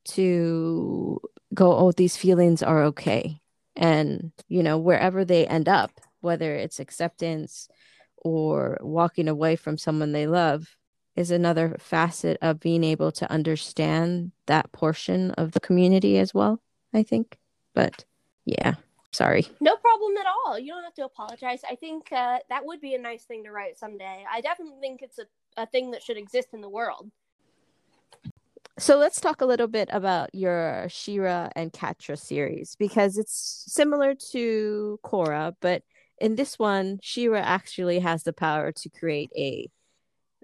[0.03, 1.21] to
[1.53, 3.39] go oh these feelings are okay.
[3.77, 7.69] And you know wherever they end up whether it's acceptance
[8.17, 10.67] or walking away from someone they love
[11.17, 16.61] is another facet of being able to understand that portion of the community as well
[16.93, 17.37] i think.
[17.73, 18.05] But
[18.45, 18.75] yeah
[19.17, 19.47] sorry.
[19.59, 20.59] No problem at all.
[20.59, 21.61] You don't have to apologize.
[21.69, 24.23] I think uh, that would be a nice thing to write someday.
[24.31, 25.25] I definitely think it's a,
[25.57, 27.09] a thing that should exist in the world.
[28.79, 34.13] So let's talk a little bit about your She-Ra and Catra series because it's similar
[34.31, 35.81] to Korra, but
[36.19, 39.67] in this one, She-Ra actually has the power to create a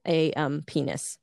[0.07, 1.17] a um penis.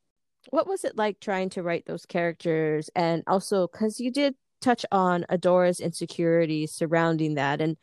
[0.50, 4.84] What was it like trying to write those characters and also cuz you did touch
[4.92, 7.76] on Adora's insecurities surrounding that and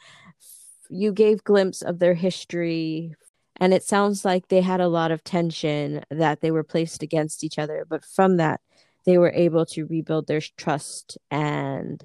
[0.90, 3.16] you gave glimpse of their history
[3.60, 7.44] and it sounds like they had a lot of tension that they were placed against
[7.44, 8.62] each other but from that
[9.06, 12.04] they were able to rebuild their trust and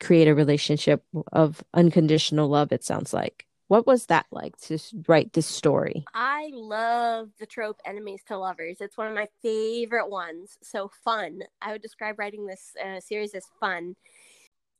[0.00, 1.02] create a relationship
[1.32, 6.04] of unconditional love it sounds like what was that like to write this story?
[6.14, 8.80] I love the trope enemies to lovers.
[8.80, 10.58] It's one of my favorite ones.
[10.62, 11.40] So fun.
[11.60, 13.96] I would describe writing this uh, series as fun.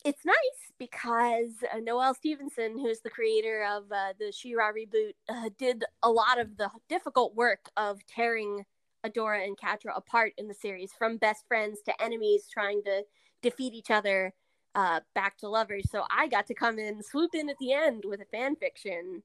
[0.05, 0.37] It's nice
[0.79, 6.11] because uh, Noelle Stevenson, who's the creator of uh, the She-Ra reboot, uh, did a
[6.11, 8.64] lot of the difficult work of tearing
[9.05, 13.03] Adora and Catra apart in the series, from best friends to enemies trying to
[13.42, 14.33] defeat each other,
[14.76, 15.90] uh, back to lovers.
[15.90, 19.22] So I got to come in, swoop in at the end with a fan fiction,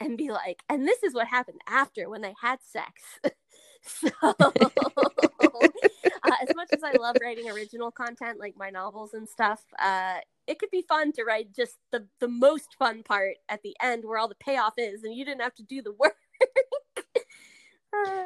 [0.00, 2.92] and be like, and this is what happened after when they had sex.
[3.82, 4.32] so, uh,
[6.42, 10.58] as much as I love writing original content like my novels and stuff, uh, it
[10.58, 14.18] could be fun to write just the the most fun part at the end where
[14.18, 16.16] all the payoff is, and you didn't have to do the work.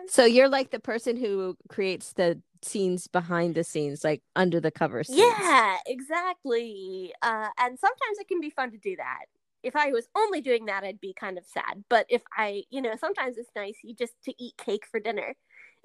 [0.09, 4.71] so you're like the person who creates the scenes behind the scenes, like under the
[4.71, 5.19] cover scenes.
[5.19, 7.13] Yeah, exactly.
[7.23, 9.25] Uh, and sometimes it can be fun to do that.
[9.63, 11.85] If I was only doing that, I'd be kind of sad.
[11.89, 15.35] But if I, you know, sometimes it's nice you just to eat cake for dinner.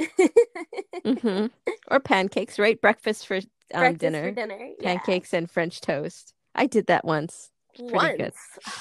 [0.01, 1.47] mm-hmm.
[1.89, 2.79] Or pancakes, right?
[2.79, 3.41] Breakfast for um,
[3.73, 4.23] Breakfast dinner.
[4.23, 4.69] For dinner.
[4.79, 4.95] Yeah.
[4.95, 6.33] Pancakes and French toast.
[6.55, 7.51] I did that once.
[7.75, 8.17] Pretty Once.
[8.17, 8.33] good.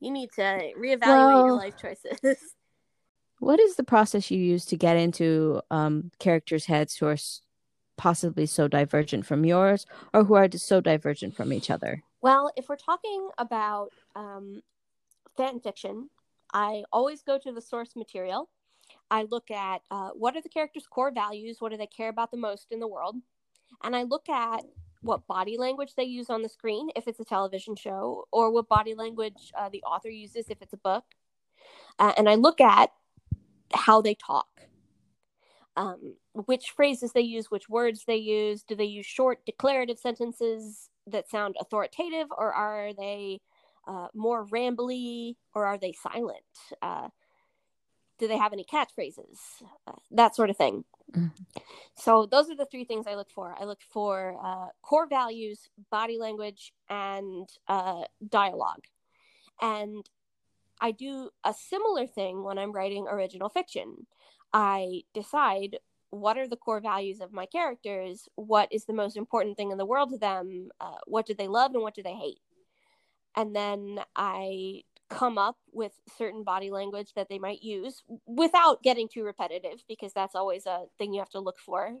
[0.00, 0.42] You need to
[0.80, 2.20] reevaluate Well- your life choices.
[3.40, 7.16] What is the process you use to get into um, characters' heads who are
[7.96, 12.02] possibly so divergent from yours, or who are so divergent from each other?
[12.20, 14.62] Well, if we're talking about um,
[15.36, 16.10] fan fiction,
[16.52, 18.48] I always go to the source material.
[19.10, 22.30] I look at uh, what are the characters' core values, what do they care about
[22.30, 23.16] the most in the world,
[23.84, 24.64] and I look at
[25.02, 28.68] what body language they use on the screen if it's a television show, or what
[28.68, 31.04] body language uh, the author uses if it's a book.
[32.00, 32.90] Uh, and I look at
[33.74, 34.48] how they talk,
[35.76, 38.62] um, which phrases they use, which words they use.
[38.62, 43.40] Do they use short declarative sentences that sound authoritative, or are they
[43.86, 46.42] uh, more rambly, or are they silent?
[46.82, 47.08] Uh,
[48.18, 49.38] do they have any catchphrases?
[49.86, 50.84] Uh, that sort of thing.
[51.12, 51.30] Mhm.
[51.94, 53.54] So those are the three things I look for.
[53.58, 58.84] I look for uh, core values, body language, and uh, dialogue.
[59.60, 60.08] And
[60.80, 64.06] I do a similar thing when I'm writing original fiction.
[64.52, 65.78] I decide
[66.10, 69.78] what are the core values of my characters, what is the most important thing in
[69.78, 72.40] the world to them, uh, what do they love and what do they hate.
[73.36, 79.08] And then I come up with certain body language that they might use without getting
[79.08, 81.94] too repetitive because that's always a thing you have to look for.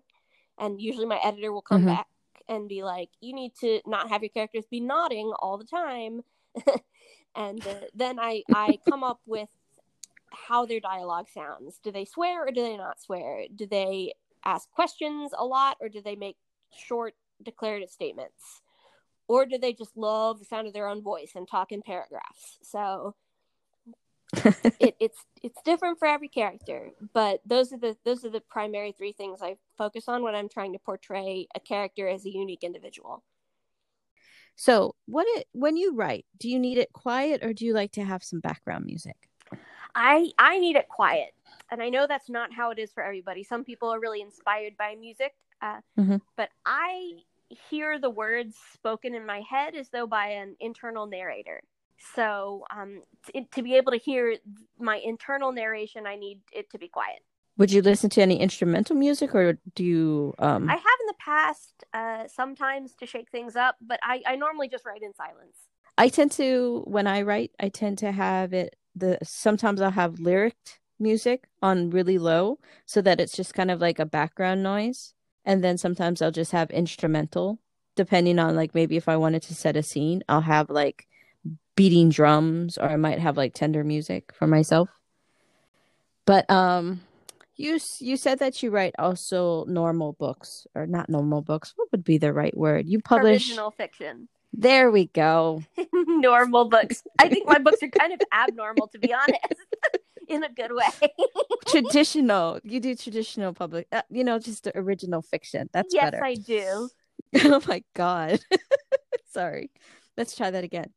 [0.58, 1.86] And usually my editor will come Mhm.
[1.86, 2.08] back
[2.48, 6.22] and be like, you need to not have your characters be nodding all the time.
[7.34, 9.48] and uh, then I, I come up with
[10.32, 11.78] how their dialogue sounds.
[11.82, 13.44] Do they swear or do they not swear?
[13.54, 14.14] Do they
[14.44, 16.36] ask questions a lot or do they make
[16.76, 18.62] short declarative statements?
[19.26, 22.58] Or do they just love the sound of their own voice and talk in paragraphs?
[22.62, 23.14] So
[24.80, 28.92] it, it's it's different for every character, but those are the those are the primary
[28.92, 32.64] three things I focus on when I'm trying to portray a character as a unique
[32.64, 33.22] individual.
[34.58, 37.92] So, what it when you write, do you need it quiet or do you like
[37.92, 39.16] to have some background music?
[39.94, 41.32] I I need it quiet,
[41.70, 43.44] and I know that's not how it is for everybody.
[43.44, 46.20] Some people are really inspired by music, uh, Mhm.
[46.36, 47.22] but I
[47.70, 51.62] hear the words spoken in my head as though by an internal narrator.
[52.14, 53.02] So um,
[53.32, 54.38] to, to be able to hear
[54.78, 57.22] my internal narration, I need it to be quiet.
[57.58, 60.34] Would you listen to any instrumental music, or do you?
[60.38, 60.68] Um...
[60.68, 64.68] I have in the past, uh, sometimes to shake things up, but I, I normally
[64.68, 65.56] just write in silence.
[65.98, 70.20] I tend to when I write, I tend to have it the sometimes I'll have
[70.20, 70.56] lyric
[71.00, 75.14] music on really low so that it's just kind of like a background noise.
[75.44, 77.58] And then sometimes I'll just have instrumental,
[77.96, 81.08] depending on like maybe if I wanted to set a scene, I'll have like
[81.74, 84.88] beating drums or I might have like tender music for myself.
[86.24, 87.00] But um
[87.58, 91.74] you you said that you write also normal books or not normal books.
[91.76, 92.88] What would be the right word?
[92.88, 94.28] You publish original fiction.
[94.52, 95.62] There we go.
[95.92, 97.02] Normal books.
[97.18, 99.54] I think my books are kind of abnormal, to be honest,
[100.28, 101.10] in a good way.
[101.66, 102.58] traditional.
[102.64, 105.68] You do traditional public, uh, you know, just the original fiction.
[105.74, 106.04] That's better.
[106.06, 106.24] yes, better.
[106.24, 106.88] I do.
[107.52, 108.40] oh my God.
[109.26, 109.70] Sorry.
[110.16, 110.92] Let's try that again.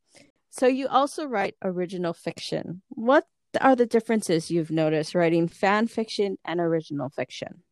[0.50, 2.82] So you also write original fiction.
[2.90, 3.26] What
[3.60, 7.64] are the differences you've noticed writing fan fiction and original fiction?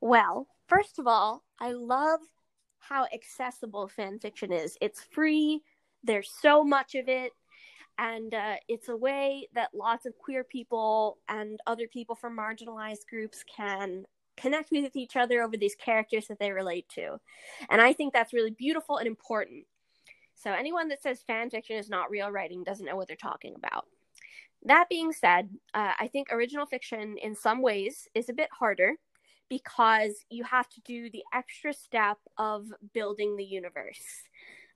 [0.00, 2.20] Well, first of all, I love
[2.78, 4.78] how accessible fan fiction is.
[4.80, 5.62] It's free,
[6.02, 7.32] there's so much of it,
[7.98, 13.06] and uh, it's a way that lots of queer people and other people from marginalized
[13.10, 14.04] groups can
[14.38, 17.18] connect with each other over these characters that they relate to.
[17.68, 19.66] And I think that's really beautiful and important.
[20.34, 23.54] So anyone that says fan fiction is not real writing doesn't know what they're talking
[23.54, 23.84] about.
[24.64, 28.94] That being said, uh, I think original fiction in some ways is a bit harder
[29.48, 34.22] because you have to do the extra step of building the universe.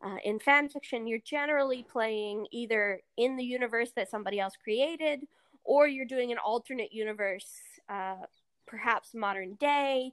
[0.05, 5.27] Uh, in fan fiction, you're generally playing either in the universe that somebody else created,
[5.65, 7.47] or you're doing an alternate universe,
[7.89, 8.17] uh,
[8.67, 10.13] perhaps modern day,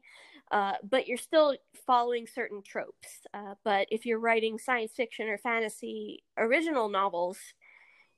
[0.51, 1.55] uh, but you're still
[1.85, 3.25] following certain tropes.
[3.33, 7.37] Uh, but if you're writing science fiction or fantasy original novels,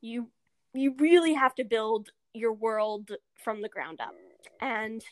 [0.02, 0.28] you
[0.74, 3.12] you really have to build your world
[3.44, 4.16] from the ground up.
[4.60, 5.04] And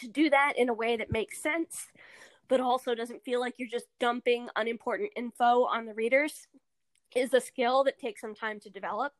[0.00, 1.88] to do that in a way that makes sense
[2.48, 6.48] but also doesn't feel like you're just dumping unimportant info on the readers
[7.14, 9.14] is a skill that takes some time to develop.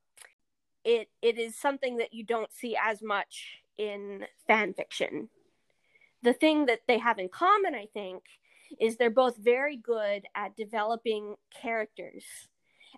[0.84, 5.30] It it is something that you don't see as much in fan fiction.
[6.22, 8.22] The thing that they have in common i think
[8.78, 12.24] is they're both very good at developing characters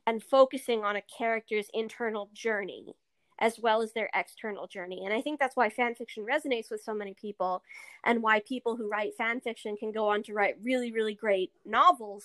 [0.07, 2.95] and focusing on a character's internal journey
[3.40, 5.05] as well as their external journey.
[5.05, 7.62] And I think that's why fan fiction resonates with so many people
[8.05, 11.51] and why people who write fan fiction can go on to write really really great
[11.64, 12.24] novels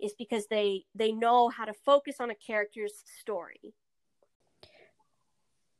[0.00, 3.72] is because they they know how to focus on a character's story.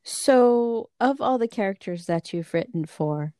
[0.04, 3.34] So, of all the characters that you've written for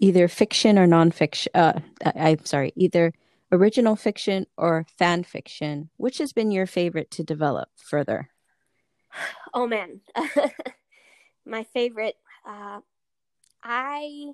[0.00, 3.12] either fiction or nonfiction, uh, I'm sorry, either
[3.50, 8.30] original fiction or fan fiction, which has been your favorite to develop further?
[9.54, 10.00] Oh man,
[11.46, 12.16] my favorite.
[12.46, 12.80] Uh,
[13.62, 14.32] I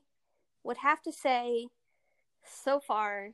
[0.65, 1.69] would have to say,
[2.45, 3.31] so far,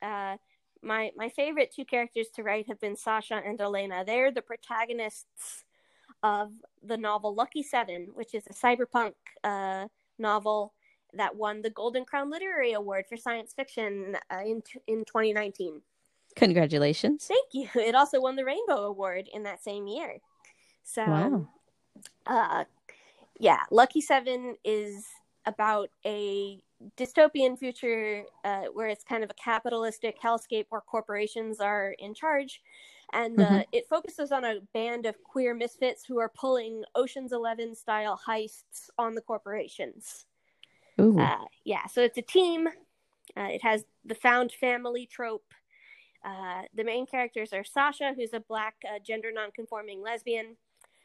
[0.00, 0.36] uh,
[0.82, 4.04] my my favorite two characters to write have been Sasha and Elena.
[4.04, 5.64] They're the protagonists
[6.22, 6.52] of
[6.82, 9.14] the novel Lucky Seven, which is a cyberpunk
[9.44, 9.88] uh,
[10.18, 10.72] novel
[11.14, 15.80] that won the Golden Crown Literary Award for science fiction uh, in in 2019.
[16.36, 17.26] Congratulations!
[17.26, 17.68] Thank you.
[17.80, 20.18] It also won the Rainbow Award in that same year.
[20.82, 21.48] So, wow.
[22.26, 22.64] uh,
[23.38, 25.06] yeah, Lucky Seven is
[25.46, 26.62] about a
[26.96, 32.60] dystopian future uh, where it's kind of a capitalistic hellscape where corporations are in charge.
[33.12, 33.60] And uh, mm-hmm.
[33.72, 38.90] it focuses on a band of queer misfits who are pulling Ocean's Eleven style heists
[38.98, 40.26] on the corporations.
[41.20, 42.66] Uh, yeah, so it's a team.
[43.36, 45.54] Uh, it has the found family trope.
[46.24, 50.56] Uh, the main characters are Sasha, who's a black uh, gender nonconforming lesbian,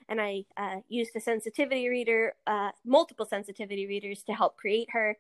[0.10, 5.18] and I uh, used a sensitivity reader, uh, multiple sensitivity readers to help create her,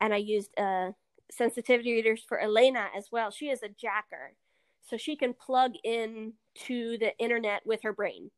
[0.00, 0.92] and I used uh,
[1.30, 3.30] sensitivity readers for Elena as well.
[3.30, 4.34] She is a jacker,
[4.82, 6.32] so she can plug in
[6.66, 8.30] to the internet with her brain,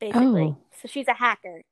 [0.00, 0.54] basically.
[0.54, 0.58] Oh.
[0.80, 1.62] So she's a hacker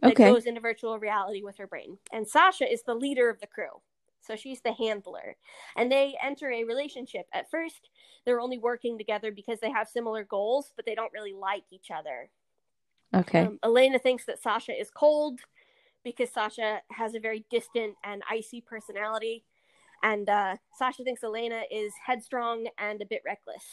[0.00, 0.32] that okay.
[0.32, 1.98] goes into virtual reality with her brain.
[2.12, 3.80] And Sasha is the leader of the crew.
[4.20, 5.36] So she's the handler.
[5.76, 7.26] And they enter a relationship.
[7.32, 7.88] At first,
[8.24, 11.90] they're only working together because they have similar goals, but they don't really like each
[11.90, 12.28] other.
[13.14, 13.40] Okay.
[13.40, 15.40] Um, Elena thinks that Sasha is cold
[16.04, 19.44] because Sasha has a very distant and icy personality.
[20.02, 23.64] And uh, Sasha thinks Elena is headstrong and a bit reckless.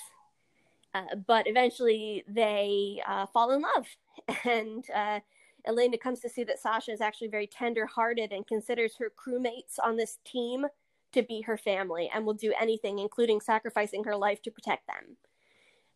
[0.94, 3.86] Uh, but eventually they uh, fall in love.
[4.46, 5.20] And uh,
[5.68, 9.80] Elena comes to see that Sasha is actually very tender hearted and considers her crewmates
[9.84, 10.66] on this team
[11.14, 15.18] to be her family and will do anything, including sacrificing her life to protect them.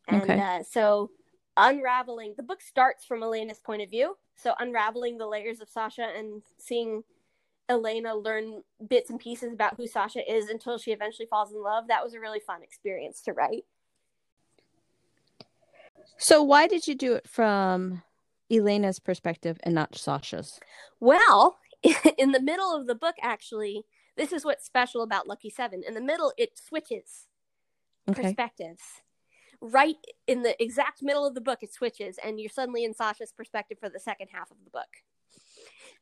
[0.08, 0.40] And okay.
[0.40, 1.12] Uh, so
[1.58, 4.18] unraveling the book starts from Elena's point of view.
[4.36, 7.04] So unraveling the layers of Sasha and seeing
[7.68, 11.88] Elena learn bits and pieces about who Sasha is until she eventually falls in love.
[11.88, 13.66] That was a really fun experience to write.
[16.18, 18.02] So why did you do it from
[18.52, 20.60] Elena's perspective and not Sasha's?
[21.00, 21.58] Well,
[22.18, 23.86] in the middle of the book actually,
[24.18, 25.84] this is what's special about Lucky 7.
[25.88, 27.28] In the middle it switches
[28.10, 28.22] okay.
[28.22, 28.82] perspectives
[29.62, 29.98] right
[30.28, 33.78] in the exact middle of the book it switches and you're suddenly in sasha's perspective
[33.80, 34.88] for the second half of the book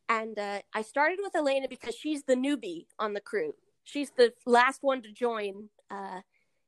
[0.09, 4.31] and uh, i started with elena because she's the newbie on the crew she's the
[4.45, 6.21] last one to join uh,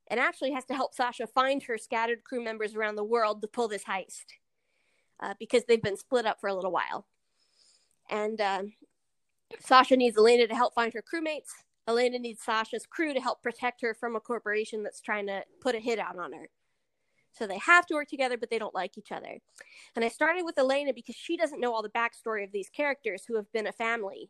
[0.08, 3.48] and actually has to help sasha find her scattered crew members around the world to
[3.48, 4.26] pull this heist
[5.22, 7.06] uh, because they've been split up for a little while
[8.10, 8.64] and uh,
[9.60, 11.52] sasha needs elena to help find her crewmates
[11.88, 15.76] elena needs sasha's crew to help protect her from a corporation that's trying to put
[15.76, 16.50] a hit out on her
[17.32, 19.38] so they have to work together, but they don't like each other.
[19.96, 23.24] And I started with Elena because she doesn't know all the backstory of these characters
[23.26, 24.30] who have been a family.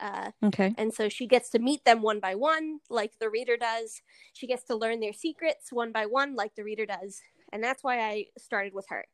[0.00, 0.74] Uh, okay.
[0.78, 4.02] And so she gets to meet them one by one, like the reader does.
[4.32, 7.20] She gets to learn their secrets one by one, like the reader does.
[7.52, 9.04] And that's why I started with her.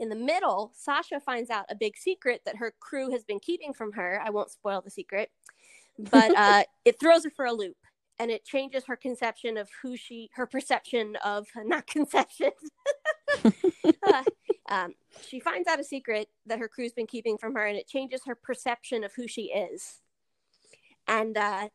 [0.00, 3.72] In the middle, Sasha finds out a big secret that her crew has been keeping
[3.72, 4.20] from her.
[4.24, 5.30] I won't spoil the secret,
[5.98, 7.76] but uh, it throws her for a loop
[8.20, 12.50] and it changes her conception of who she her perception of not conception
[13.44, 14.22] uh,
[14.68, 14.94] um,
[15.26, 18.22] she finds out a secret that her crew's been keeping from her and it changes
[18.26, 20.00] her perception of who she is
[21.08, 21.68] and uh,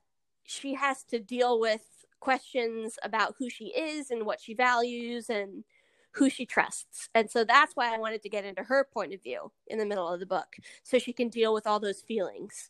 [0.44, 1.82] she has to deal with
[2.20, 5.64] questions about who she is and what she values and
[6.16, 9.22] who she trusts and so that's why i wanted to get into her point of
[9.22, 12.70] view in the middle of the book so she can deal with all those feelings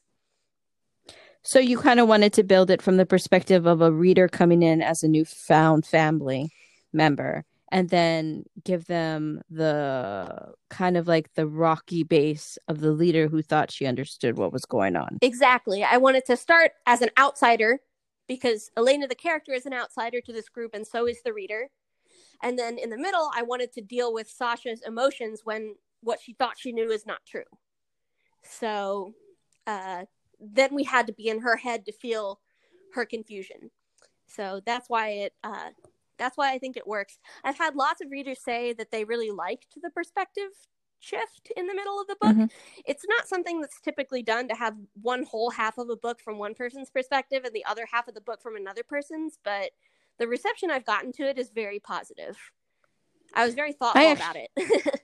[1.41, 4.63] so you kind of wanted to build it from the perspective of a reader coming
[4.63, 6.51] in as a newfound family
[6.91, 13.27] member and then give them the kind of like the rocky base of the leader
[13.27, 15.17] who thought she understood what was going on.
[15.21, 15.83] Exactly.
[15.83, 17.79] I wanted to start as an outsider
[18.27, 21.69] because Elena, the character, is an outsider to this group, and so is the reader.
[22.43, 26.33] And then in the middle, I wanted to deal with Sasha's emotions when what she
[26.33, 27.43] thought she knew is not true.
[28.43, 29.13] So
[29.65, 30.05] uh,
[30.39, 32.39] then we had to be in her head to feel
[32.93, 33.71] her confusion.
[34.27, 35.69] So that's why it uh,
[36.17, 37.19] that's why I think it works.
[37.43, 40.49] I've had lots of readers say that they really liked the perspective
[40.99, 42.35] shift in the middle of the book.
[42.35, 42.81] Mm-hmm.
[42.85, 46.37] It's not something that's typically done to have one whole half of a book from
[46.37, 49.71] one person's perspective and the other half of the book from another person's, but
[50.19, 52.37] the reception I've gotten to it is very positive.
[53.33, 55.01] I was very thoughtful about it.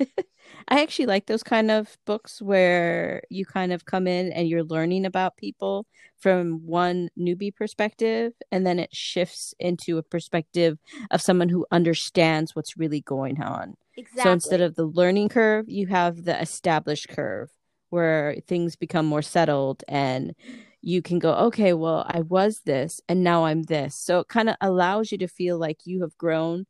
[0.68, 4.64] I actually like those kind of books where you kind of come in and you're
[4.64, 5.86] learning about people
[6.18, 10.78] from one newbie perspective and then it shifts into a perspective
[11.10, 13.74] of someone who understands what's really going on.
[13.96, 14.22] Exactly.
[14.22, 17.50] So instead of the learning curve, you have the established curve
[17.90, 20.34] where things become more settled and
[20.82, 23.94] you can go, okay, well, I was this and now I'm this.
[23.94, 26.66] So it kind of allows you to feel like you have grown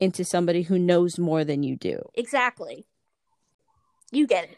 [0.00, 2.00] into somebody who knows more than you do.
[2.14, 2.86] Exactly.
[4.10, 4.48] You get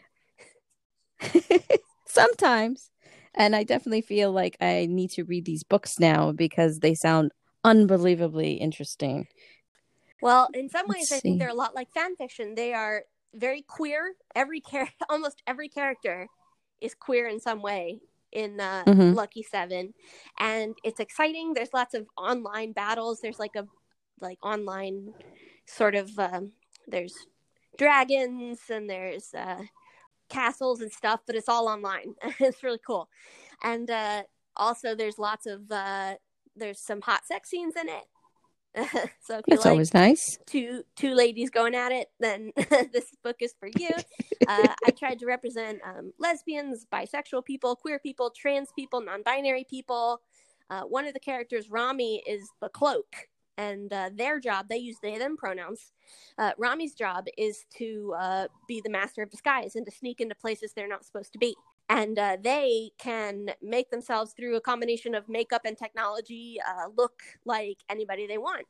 [1.21, 1.81] it.
[2.07, 2.89] Sometimes.
[3.33, 7.31] And I definitely feel like I need to read these books now because they sound
[7.65, 9.27] unbelievably interesting.
[10.21, 12.55] Well, in some ways, I think they're a lot like fan fiction.
[12.55, 14.15] They are very queer.
[14.33, 16.27] Every char- almost every character
[16.79, 17.99] is queer in some way
[18.35, 19.13] in uh, mm-hmm.
[19.13, 19.93] Lucky Seven,
[20.37, 21.53] and it's exciting.
[21.53, 23.21] There's lots of online battles.
[23.21, 23.65] There's like a
[24.21, 25.13] like online
[25.65, 26.51] sort of um,
[26.85, 27.15] there's
[27.77, 29.63] dragons and there's uh,
[30.29, 32.13] castles and stuff, but it's all online.
[32.39, 33.09] it's really cool,
[33.63, 34.23] and uh,
[34.57, 36.15] also there's lots of uh,
[36.55, 38.03] there's some hot sex scenes in it.
[39.21, 40.37] so if that's like always nice.
[40.45, 43.89] Two two ladies going at it, then this book is for you.
[44.47, 50.21] Uh, I tried to represent um, lesbians, bisexual people, queer people, trans people, non-binary people.
[50.69, 54.97] Uh, one of the characters, Rami, is the cloak, and uh, their job they use
[55.01, 55.93] they them pronouns
[56.37, 60.35] uh, rami's job is to uh, be the master of disguise and to sneak into
[60.35, 61.55] places they're not supposed to be
[61.89, 67.21] and uh, they can make themselves through a combination of makeup and technology uh, look
[67.45, 68.65] like anybody they want.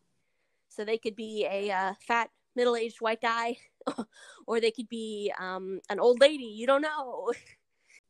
[0.70, 3.58] So they could be a uh, fat middle-aged white guy
[4.48, 7.32] or they could be um, an old lady you don't know.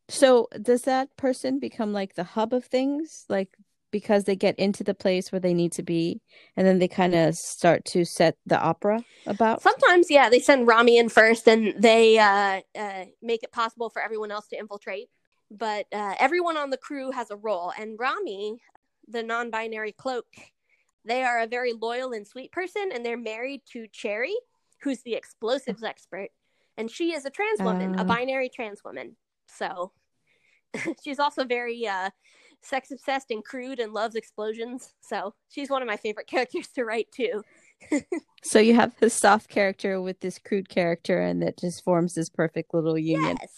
[0.08, 3.24] So does that person become like the hub of things?
[3.28, 3.56] Like
[3.98, 6.20] because they get into the place where they need to be
[6.56, 9.62] and then they kind of start to set the opera about.
[9.62, 14.02] Sometimes yeah they send rami in first and they uh, uh, make it possible for
[14.02, 15.08] everyone else to infiltrate.
[15.50, 18.60] But uh, everyone on the crew has a role and rami
[19.08, 20.26] the non-binary cloak
[21.04, 24.34] they are a very loyal and sweet person and they're married to cherry
[24.82, 26.28] who's the explosives expert,
[26.76, 29.16] and she is a trans woman, a binary trans woman.
[29.46, 29.92] So
[31.02, 32.10] she's also very uh,
[32.66, 34.92] sex obsessed and crude and loves explosions.
[35.00, 37.42] So she's one of my favorite characters to write too.
[38.42, 42.28] So you have this soft character with this crude character, and that just forms this
[42.28, 43.36] perfect little union.
[43.40, 43.50] Yes.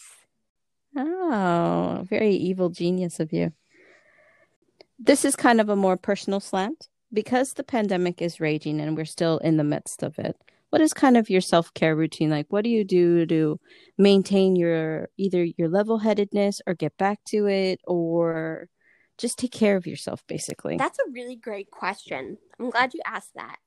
[0.97, 3.53] Oh, very evil genius of you.
[4.99, 6.89] This is kind of a more personal slant.
[7.13, 10.37] Because the pandemic is raging and we're still in the midst of it,
[10.71, 12.47] what is kind of your self care routine like?
[12.49, 13.61] What do you do to
[13.97, 18.69] maintain your either your level headedness or get back to it or
[19.19, 20.77] just take care of yourself, basically?
[20.77, 22.39] That's a really great question.
[22.59, 23.59] I'm glad you asked that.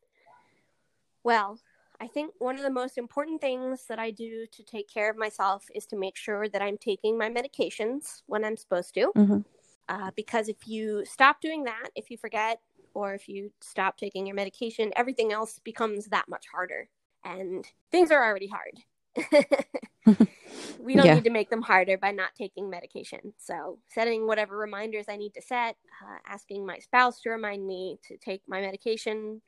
[1.24, 1.60] Well,
[2.00, 5.18] I think one of the most important things that I do to take care of
[5.18, 9.12] myself is to make sure that I'm taking my medications when I'm supposed to.
[9.16, 9.46] Mhm.
[9.88, 12.60] Uh, because if you stop doing that, if you forget,
[12.94, 16.90] or if you stop taking your medication, everything else becomes that much harder.
[17.24, 18.80] And things are already hard.
[20.78, 21.14] we don't Yeah.
[21.14, 23.34] need to make them harder by not taking medication.
[23.38, 28.00] So, setting whatever reminders I need to set, uh, asking my spouse to remind me
[28.08, 29.42] to take my medication.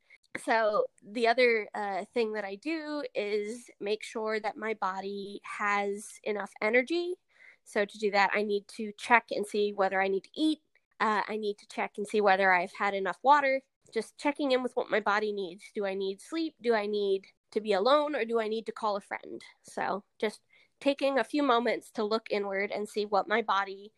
[0.44, 6.08] So, the other uh, thing that I do is make sure that my body has
[6.24, 7.16] enough energy.
[7.66, 10.60] So, to do that, I need to check and see whether I need to eat.
[11.00, 13.62] Uh, I need to check and see whether I've had enough water.
[13.94, 15.64] Just checking in with what my body needs.
[15.76, 16.56] Do I need sleep?
[16.62, 17.24] Do I need
[17.54, 18.16] to be alone?
[18.16, 19.42] Or do I need to call a friend?
[19.64, 20.42] So, just
[20.80, 23.94] taking a few moments to look inward and see what my body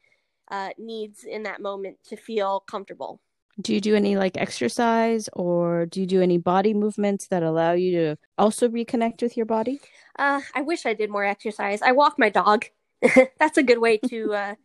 [0.51, 3.22] uh, needs in that moment to feel comfortable.
[3.62, 7.72] Do you do any like exercise or do you do any body movements that allow
[7.72, 9.80] you to also reconnect with your body?
[10.20, 11.82] Uh, I wish I did more exercise.
[11.82, 12.66] I walk my dog.
[13.39, 14.56] That's a good way to uh,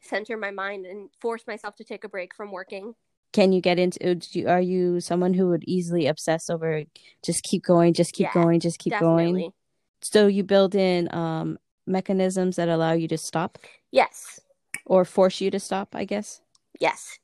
[0.00, 2.94] center my mind and force myself to take a break from working.
[3.32, 6.84] Can you get into do you, are you someone who would easily obsess over
[7.24, 9.42] just keep going, just keep Yeah, going, just keep Definitely.
[9.42, 9.52] going?
[10.00, 13.58] So you build in um mechanisms that allow you to stop
[13.90, 14.40] Yes.
[14.86, 16.40] or force you to stop, I guess.
[16.80, 17.18] Yes.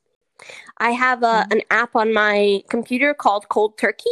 [0.77, 4.09] I have a, an app on my computer called Cold Turkey.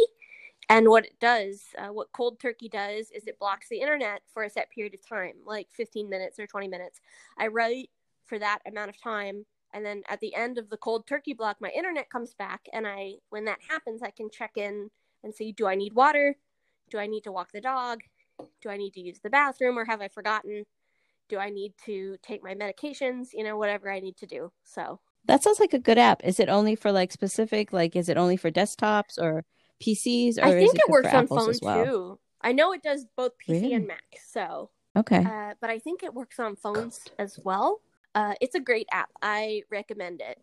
[0.70, 4.44] And what it does, uh, what Cold Turkey does, is it blocks the internet for
[4.44, 7.00] a set period of time, like 15 minutes or 20 minutes.
[7.38, 7.90] I write
[8.24, 9.44] for that amount of time.
[9.74, 12.62] And then at the end of the Cold Turkey block, my internet comes back.
[12.72, 14.88] And I, when that happens, I can check in
[15.24, 16.36] and see do I need water?
[16.90, 18.00] Do I need to walk the dog?
[18.62, 20.64] Do I need to use the bathroom or have I forgotten?
[21.28, 23.28] Do I need to take my medications?
[23.32, 24.52] You know, whatever I need to do.
[24.62, 26.22] So That sounds like a good app.
[26.24, 29.44] Is it only for like specific like is it only for desktops or
[29.82, 31.84] PCs or I think it, it, works on Apples phone as well?
[31.84, 32.18] too.
[32.42, 33.74] I know it does both PC Really?
[33.74, 34.04] and Mac.
[34.28, 35.24] So, Okay.
[35.24, 37.80] uh, but I think it works on phones as well.
[38.14, 39.10] Uh, it's a great app.
[39.22, 40.38] I recommend it.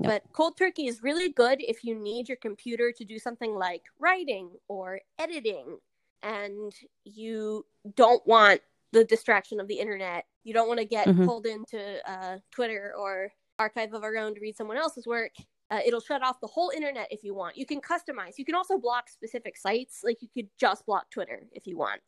[0.00, 0.04] Yep.
[0.12, 3.82] But Cold Turkey is really good if you need your computer to do something like
[3.98, 5.78] writing or editing,
[6.22, 6.72] and
[7.04, 7.64] you
[7.94, 8.60] don't want
[8.92, 10.26] the distraction of the internet.
[10.44, 11.24] You don't want to get Mhm.
[11.24, 15.32] pulled into uh, Twitter or Archive of Our Own to read someone else's work.
[15.70, 17.56] Uh, it'll shut off the whole internet if you want.
[17.56, 18.34] You can customize.
[18.36, 20.02] You can also block specific sites.
[20.04, 22.00] Like you could just block Twitter if you want.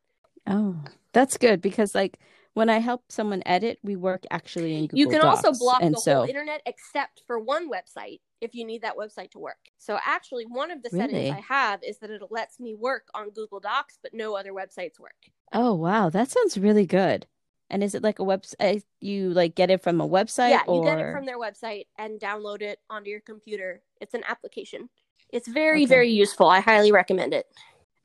[0.46, 0.76] Oh,
[1.12, 2.18] that's good because like
[2.54, 4.98] when I help someone edit, we work actually in Google Docs.
[4.98, 8.64] you can also block and the so whole internet except for one website if you
[8.64, 9.58] need that website to work.
[9.78, 11.28] So actually, one of the Really?
[11.30, 14.52] settings I have is that it lets me work on Google Docs, but no other
[14.52, 15.16] websites work.
[15.52, 17.26] Oh wow, that sounds really good.
[17.70, 18.54] And is it like a website?
[18.60, 21.86] Eh, you like get it from a website, yeah, you get it from their website
[21.98, 23.82] and download it onto your computer.
[24.00, 24.88] It's an application.
[25.30, 25.86] It's very, Okay.
[25.86, 26.48] very useful.
[26.48, 27.46] I highly recommend it.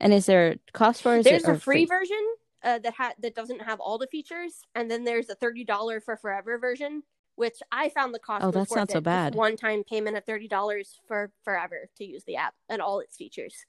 [0.00, 1.16] and is there a cost for?
[1.16, 1.20] it?
[1.20, 2.22] Is There's a or free version
[2.64, 6.00] uh, that ha- that doesn't have all the features, and then there's a thirty dollar
[6.00, 7.02] for forever version,
[7.36, 8.44] which I found the cost.
[8.44, 9.34] Oh, that's not so bad.
[9.34, 13.16] One time payment of thirty dollars for forever to use the app and all its
[13.16, 13.66] features.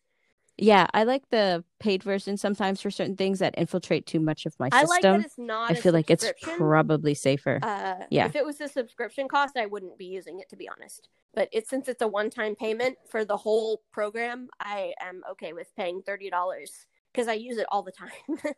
[0.58, 4.58] Yeah, I like the paid version sometimes for certain things that infiltrate too much of
[4.58, 4.88] my system.
[4.88, 5.72] I like that it's not.
[5.72, 7.60] I feel like it's probably safer.
[7.62, 8.26] Uh, Yeah.
[8.26, 11.10] If it was a subscription cost, I wouldn't be using it to be honest.
[11.34, 15.76] But it's since it's a one-time payment for the whole program, I am okay with
[15.76, 18.10] paying thirty dollars because I use it all the time.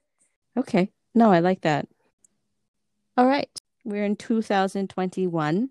[0.58, 0.92] Okay.
[1.16, 1.88] No, I like that.
[3.16, 3.50] All right.
[3.86, 5.70] We're in 2021.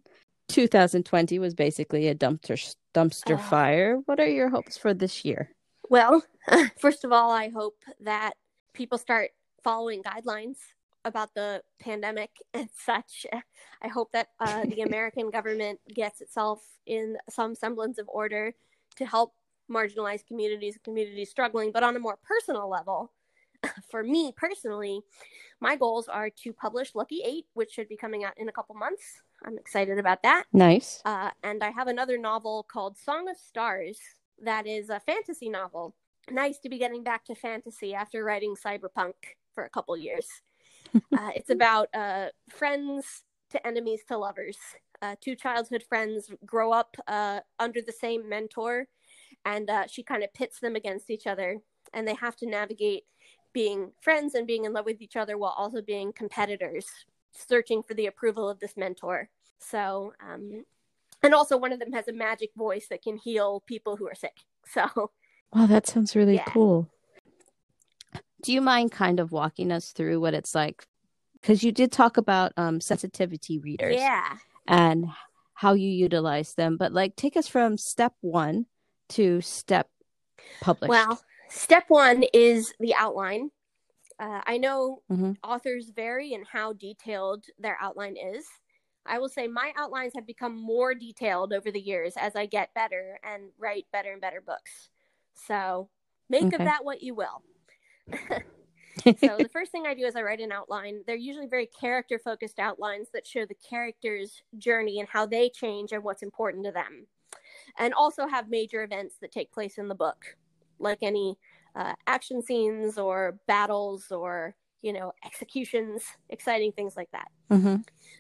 [0.49, 3.43] 2020 was basically a dumpster dumpster Oh.
[3.43, 3.97] fire.
[4.07, 5.51] What are your hopes for this year?
[5.89, 6.23] well,
[6.79, 8.35] first of all, I hope that
[8.73, 9.31] people start
[9.63, 10.57] following guidelines
[11.05, 13.27] about the pandemic and such.
[13.83, 18.55] I hope that uh, the American government gets itself in some semblance of order
[18.97, 19.35] to help
[19.71, 21.71] marginalized communities, communities struggling.
[21.73, 23.13] But on a more personal level,
[23.91, 25.01] for me personally,
[25.61, 28.75] my goals are to publish Lucky Eight, which should be coming out in a couple
[28.75, 29.23] months.
[29.45, 30.45] I'm excited about that.
[30.53, 31.03] Nice.
[31.05, 33.99] Uh, and I have another novel called Song of Stars
[34.43, 35.95] that is a fantasy novel.
[36.31, 39.13] nice to be getting back to fantasy after writing cyberpunk
[39.55, 40.27] for a couple years.
[40.95, 44.59] uh, it's about uh, friends to enemies to lovers.
[45.03, 48.89] Uh, two childhood friends grow up uh, under the same mentor,
[49.45, 51.59] and uh, she kind of pits them against each other,
[51.93, 53.05] and they have to navigate
[53.57, 56.85] being friends and being in love with each other while also being competitors,
[57.33, 59.31] searching for the approval of this mentor.
[59.59, 60.67] So, um,
[61.23, 64.15] and also one of them has a magic voice that can heal people who are
[64.15, 64.37] sick.
[64.69, 65.11] So,
[65.55, 66.45] wow, that sounds really yeah.
[66.45, 66.91] cool.
[68.43, 70.87] Do you mind kind of walking us through what it's like?
[71.41, 73.97] Because you did talk about um, sensitivity readers.
[73.97, 74.37] Yeah.
[74.69, 75.07] And
[75.55, 76.77] how you utilize them.
[76.77, 78.67] But like, take us from step one
[79.11, 79.89] to step
[80.61, 80.91] published.
[80.91, 81.23] Well,
[81.57, 83.51] step one is the outline.
[84.19, 85.33] Uh, I know mm-hmm.
[85.43, 88.45] authors vary in how detailed their outline is.
[89.05, 92.75] I will say my outlines have become more detailed over the years as I get
[92.75, 94.91] better and write better and better books.
[95.35, 95.89] So
[96.29, 96.57] make okay.
[96.57, 97.43] of that what you will.
[99.05, 101.03] so the first thing I do is I write an outline.
[101.07, 105.93] They're usually very character focused outlines that show the character's journey and how they change
[105.93, 107.07] and what's important to them.
[107.79, 110.37] And also have major events that take place in the book,
[110.79, 111.37] like any
[111.75, 117.29] uh, action scenes or battles or you know executions, exciting things like that.
[117.51, 117.77] Mm-hmm.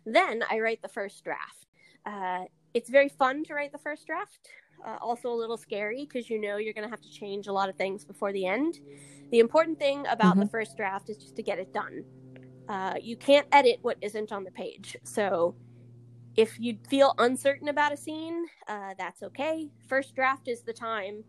[0.07, 1.67] Then I write the first draft.
[2.05, 2.45] Uh,
[2.75, 4.49] it's very fun to write the first draft
[4.85, 7.53] uh, also a little scary because you know you're going to have to change a
[7.53, 8.81] lot of things before the end.
[9.31, 10.41] The important thing about mm-hmm.
[10.41, 12.05] the first draft is just to get it done.
[12.69, 14.97] Uh, you can't edit what isn't on the page.
[15.05, 15.55] So
[16.37, 19.69] if you feel uncertain about a scene, uh, that's okay.
[19.89, 21.25] First draft is the time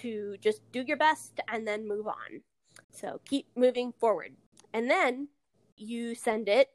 [0.00, 2.42] to just do your best and then move on.
[2.90, 4.34] So keep moving forward.
[4.72, 5.28] And then
[5.76, 6.68] you send it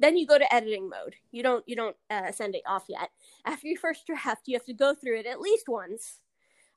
[0.00, 1.14] then you go to editing mode.
[1.30, 3.10] You don't you don't uh, send it off yet.
[3.44, 6.20] After your first draft, you have to go through it at least once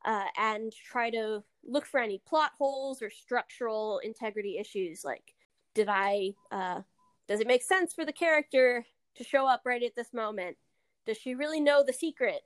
[0.05, 5.03] uh, and try to look for any plot holes or structural integrity issues.
[5.03, 5.34] Like,
[5.74, 6.82] did I uh,
[7.28, 8.86] does it make sense for the character
[9.16, 10.57] to show up right at this moment?
[11.05, 12.41] Does she really know the secret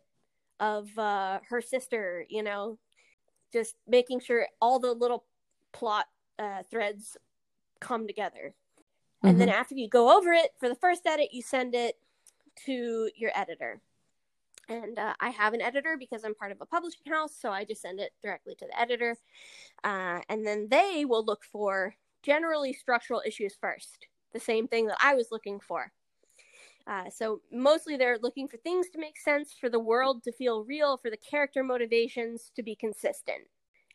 [0.59, 2.25] of uh, her sister?
[2.29, 2.77] You know,
[3.51, 5.25] just making sure all the little
[5.73, 6.05] plot
[6.39, 7.17] uh, threads
[7.79, 8.53] come together.
[8.53, 9.27] Mm-hmm.
[9.27, 9.59] And then mm-hmm.
[9.59, 11.95] after you go over it for the first edit, you send it
[12.65, 13.81] to your editor.
[14.69, 17.63] And uh, I have an editor because I'm part of a publishing house, so I
[17.63, 19.17] just send it directly to the editor.
[19.83, 24.97] Uh, and then they will look for generally structural issues first, the same thing that
[25.01, 25.93] I was looking for.
[26.87, 30.63] Uh, so mostly they're looking for things to make sense, for the world to feel
[30.63, 33.43] real, for the character motivations to be consistent.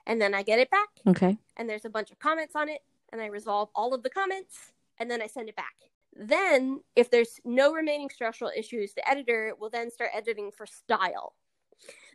[0.07, 0.88] And then I get it back.
[1.07, 1.38] Okay.
[1.57, 2.82] And there's a bunch of comments on it,
[3.12, 5.74] and I resolve all of the comments and then I send it back.
[6.14, 11.34] Then, if there's no remaining structural issues, the editor will then start editing for style.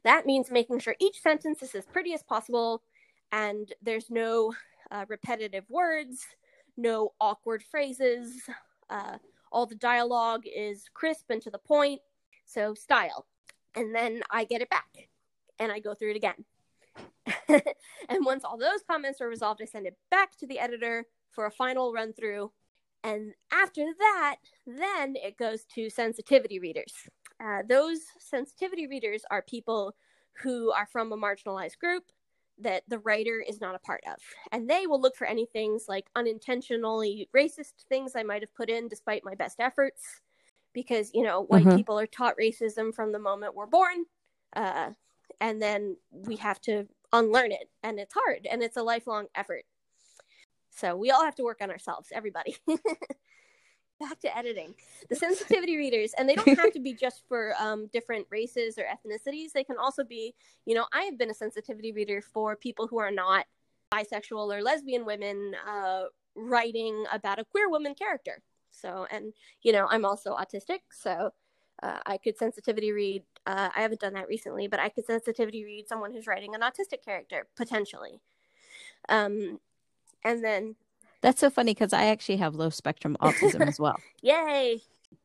[0.03, 2.84] That means making sure each sentence is as pretty as possible
[3.32, 4.53] and there's no
[4.91, 6.25] uh, repetitive words,
[6.78, 8.41] no awkward phrases.
[8.89, 9.17] Uh,
[9.51, 12.01] all the dialogue is crisp and to the point.
[12.45, 13.27] So, style.
[13.75, 15.09] And then I get it back
[15.59, 16.45] and I go through it again.
[18.09, 21.45] and once all those comments are resolved, I send it back to the editor for
[21.45, 22.51] a final run through
[23.03, 24.35] and after that,
[24.65, 26.93] then it goes to sensitivity readers.
[27.41, 29.95] Uh, those sensitivity readers are people
[30.43, 32.03] who are from a marginalized group
[32.60, 34.16] that the writer is not a part of.
[34.51, 38.70] And they will look for any things like unintentionally racist things I might have put
[38.70, 40.22] in despite my best efforts.
[40.74, 41.78] Because, you know, white mm-hmm.
[41.78, 44.05] people are taught racism from the moment we're born.
[44.55, 44.91] Uh,
[45.41, 47.70] and then we have to unlearn it.
[47.84, 49.64] And it's hard and it's a lifelong effort.
[50.72, 52.55] So we all have to work on ourselves, everybody.
[53.99, 54.75] Back to editing.
[55.09, 58.83] The sensitivity readers, and they don't have to be just for um, different races or
[58.83, 59.53] ethnicities.
[59.53, 60.35] They can also be,
[60.65, 63.45] you know, I have been a sensitivity reader for people who are not
[63.91, 66.03] bisexual or lesbian women uh,
[66.35, 68.43] writing about a queer woman character.
[68.69, 69.33] So, and,
[69.63, 70.79] you know, I'm also autistic.
[70.91, 71.31] So
[71.81, 75.63] uh, I could sensitivity read, uh, I haven't done that recently, but I could sensitivity
[75.63, 78.21] read someone who's writing an autistic character potentially.
[79.09, 79.59] Um,
[80.23, 80.75] and then
[81.22, 83.97] that's so funny because I actually have low spectrum autism as well.
[84.22, 84.82] Yay!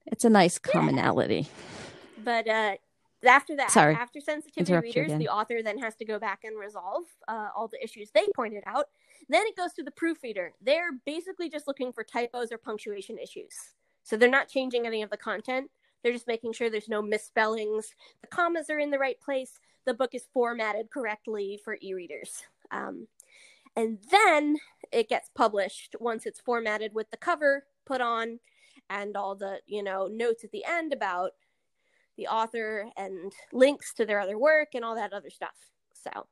[0.07, 1.41] It's a nice commonality.
[1.41, 2.23] Yeah.
[2.25, 2.75] But uh,
[3.25, 3.95] after that, Sorry.
[3.95, 7.83] after sensitivity readers, the author then has to go back and resolve uh, all the
[7.83, 8.87] issues they pointed out.
[9.29, 10.53] Then it goes to the proofreader.
[10.61, 13.55] They're basically just looking for typos or punctuation issues.
[14.03, 15.71] So they're not changing any of the content.
[16.03, 17.95] They're just making sure there's no misspellings.
[18.23, 19.61] The commas are in the right place.
[19.85, 22.43] The book is formatted correctly for e readers.
[22.73, 23.07] Um,
[23.77, 24.57] and then
[24.93, 28.39] it gets published once it's formatted with the cover put on
[28.91, 31.33] and all the you know notes at the end about
[32.17, 35.57] the author and links to their other work and all that other stuff
[35.95, 36.27] so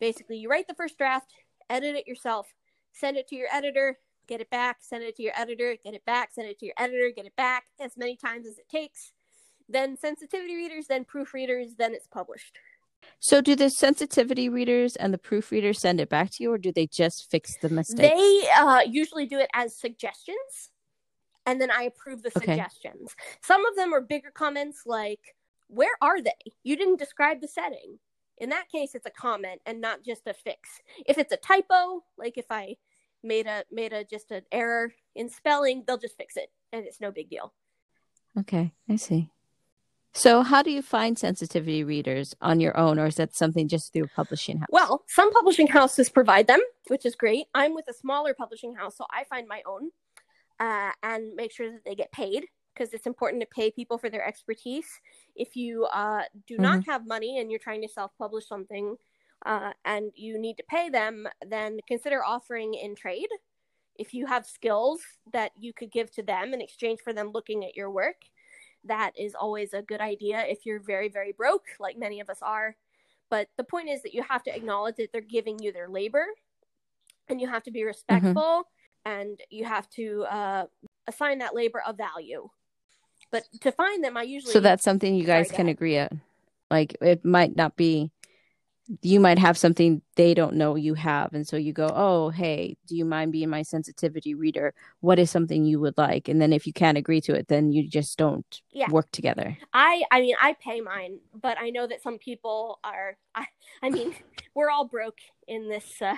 [0.00, 1.32] basically you write the first draft,
[1.70, 2.54] edit it yourself,
[2.92, 6.04] send it to your editor, get it back, send it to your editor, get it
[6.04, 9.12] back, send it to your editor, get it back as many times as it takes.
[9.68, 12.58] Then sensitivity readers, then proofreaders, then it's published.
[13.20, 16.72] So, do the sensitivity readers and the proofreaders send it back to you, or do
[16.72, 18.20] they just fix the mistakes?
[18.20, 20.70] They uh, usually do it as suggestions,
[21.46, 22.46] and then I approve the Okay.
[22.52, 23.14] suggestions.
[23.42, 25.20] Some of them are bigger comments like,
[25.68, 26.32] Where are they?
[26.62, 27.98] You didn't describe the setting.
[28.38, 30.80] In that case, it's a comment and not just a fix.
[31.06, 32.76] If it's a typo, like if I
[33.22, 37.00] made a made a just an error in spelling, they'll just fix it, and it's
[37.00, 37.54] no big deal.
[38.38, 39.30] Okay, I see.
[40.16, 43.92] So, how do you find sensitivity readers on your own, or is that something just
[43.92, 44.68] through a publishing house?
[44.70, 47.46] Well, some publishing houses provide them, which is great.
[47.52, 49.90] I'm with a smaller publishing house, so I find my own
[50.60, 54.08] uh, and make sure that they get paid because it's important to pay people for
[54.08, 54.86] their expertise.
[55.34, 58.96] If you uh, do not have money and you're trying to self publish something
[59.44, 63.28] uh, and you need to pay them, then consider offering in trade.
[63.96, 65.00] If you have skills
[65.32, 68.16] that you could give to them in exchange for them looking at your work,
[68.86, 72.38] that is always a good idea if you're very, very broke, like many of us
[72.42, 72.76] are.
[73.30, 76.26] But the point is that you have to acknowledge that they're giving you their labor
[77.28, 78.64] and you have to be respectful
[79.04, 80.66] and you have to uh,
[81.06, 82.48] assign that labor a value.
[83.30, 84.52] But to find them, I usually.
[84.52, 86.20] So that's something you guys can agree on.
[86.70, 88.10] Like it might not be
[89.02, 92.76] you might have something they don't know you have and so you go, "Oh, hey,
[92.86, 94.74] do you mind being my sensitivity reader?
[95.00, 97.72] What is something you would like?" And then if you can't agree to it, then
[97.72, 98.88] you just don't Yeah.
[98.88, 99.58] work together.
[99.72, 103.46] I I mean I pay mine, but I know that some people are I
[103.82, 104.12] I mean
[104.54, 105.18] we're all broke
[105.48, 106.16] in this uh,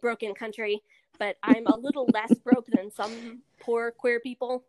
[0.00, 0.82] broken country,
[1.18, 4.64] but I'm a little less broke than some poor queer people.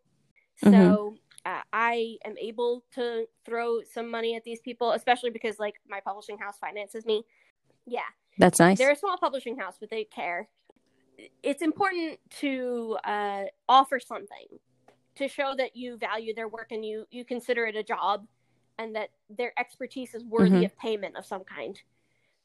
[0.56, 1.25] So Mhm.
[1.46, 6.00] Uh, I am able to throw some money at these people, especially because like my
[6.00, 7.24] publishing house finances me.
[7.86, 8.00] Yeah,
[8.36, 8.78] That's nice.
[8.78, 10.48] they're a small publishing house, but they care.
[11.44, 14.48] It's important to uh, offer something
[15.14, 18.26] to show that you value their work and you you consider it a job,
[18.78, 20.66] and that their expertise is worthy Mhm.
[20.66, 21.80] of payment of some kind.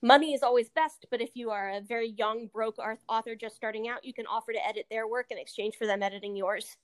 [0.04, 2.78] Money is always best, but if you are a very young broke
[3.10, 6.02] author just starting out, you can offer to edit their work in exchange for them
[6.04, 6.78] editing yours.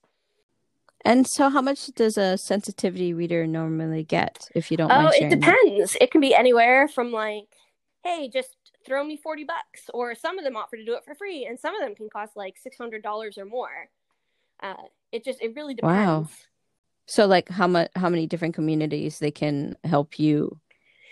[1.05, 5.19] And so how much does a sensitivity reader normally get if you don't Oh, it
[5.19, 5.39] sharing?
[5.39, 5.57] that?
[5.63, 5.97] depends.
[6.01, 7.47] It can be anywhere from like,
[8.03, 11.15] hey, just throw me 40 bucks, or some of them offer to do it for
[11.15, 13.89] free, and some of them can cost like $600 or more.
[14.61, 14.75] Uh,
[15.11, 15.97] it just, it really depends.
[15.97, 16.27] Wow.
[17.05, 20.59] So like how much how many different communities they can help you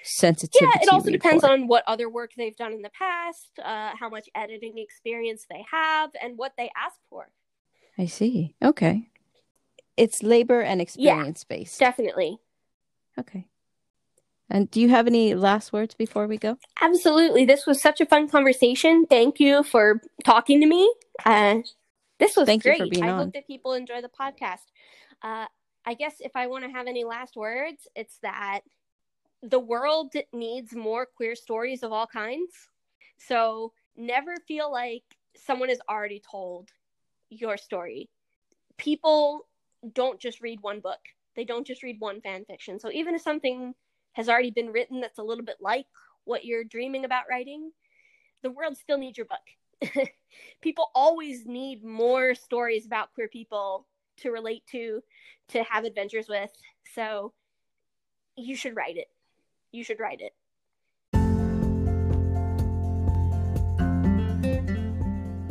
[0.03, 3.91] sensitivity Yeah, it also depends on what other work they've done in the past, uh,
[3.97, 7.29] how much editing experience they have, and what they ask for.
[7.97, 8.55] I see.
[8.61, 9.07] Okay.
[9.97, 11.79] It's labor and experience based.
[11.79, 12.37] Definitely.
[13.19, 13.47] Okay.
[14.49, 16.57] And do you have any last words before we go?
[16.81, 17.45] Absolutely.
[17.45, 19.05] This was such a fun conversation.
[19.05, 20.93] Thank you for talking to me.
[21.25, 21.59] Uh,
[22.19, 22.79] this was Thank you great.
[22.79, 23.19] for being I on.
[23.19, 24.65] hope that people enjoy the podcast.
[25.23, 25.47] Uh,
[25.85, 28.61] I guess if I want to have any last words, it's that
[29.41, 32.51] the world needs more queer stories of all kinds.
[33.17, 35.03] So never feel like
[35.35, 36.69] someone has already told
[37.29, 38.09] your story.
[38.77, 39.47] People
[39.93, 40.99] don't just read one book,
[41.35, 42.79] they don't just read one fan fiction.
[42.79, 43.73] So even if something
[44.13, 45.85] has already been written that's a little bit like
[46.23, 47.71] what you're dreaming about writing,
[48.41, 50.07] the world still needs your book.
[50.61, 53.85] people always need more stories about queer people
[54.17, 55.01] to relate to,
[55.49, 56.51] to have adventures with.
[56.93, 57.33] So
[58.35, 59.07] you should write it.
[59.71, 60.33] You should write it.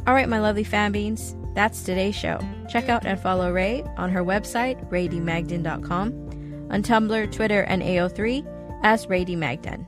[0.07, 2.39] All right, my lovely fan beans, that's today's show.
[2.69, 9.09] Check out and follow Rae on her website, raedmagdon.com, on Tumblr, Twitter, and AO3 as
[9.09, 9.37] Rae D.
[9.37, 9.87] Magdon.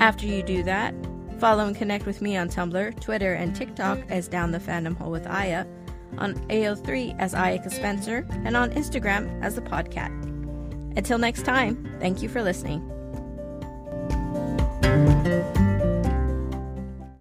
[0.00, 0.94] After you do that,
[1.38, 5.10] follow and connect with me on Tumblr, Twitter, and TikTok as Down the Fandom Hole
[5.10, 5.64] with Aya,
[6.18, 10.10] on AO3 as Ayaka Spencer, and on Instagram as the Podcat.
[10.96, 12.82] Until next time, thank you for listening.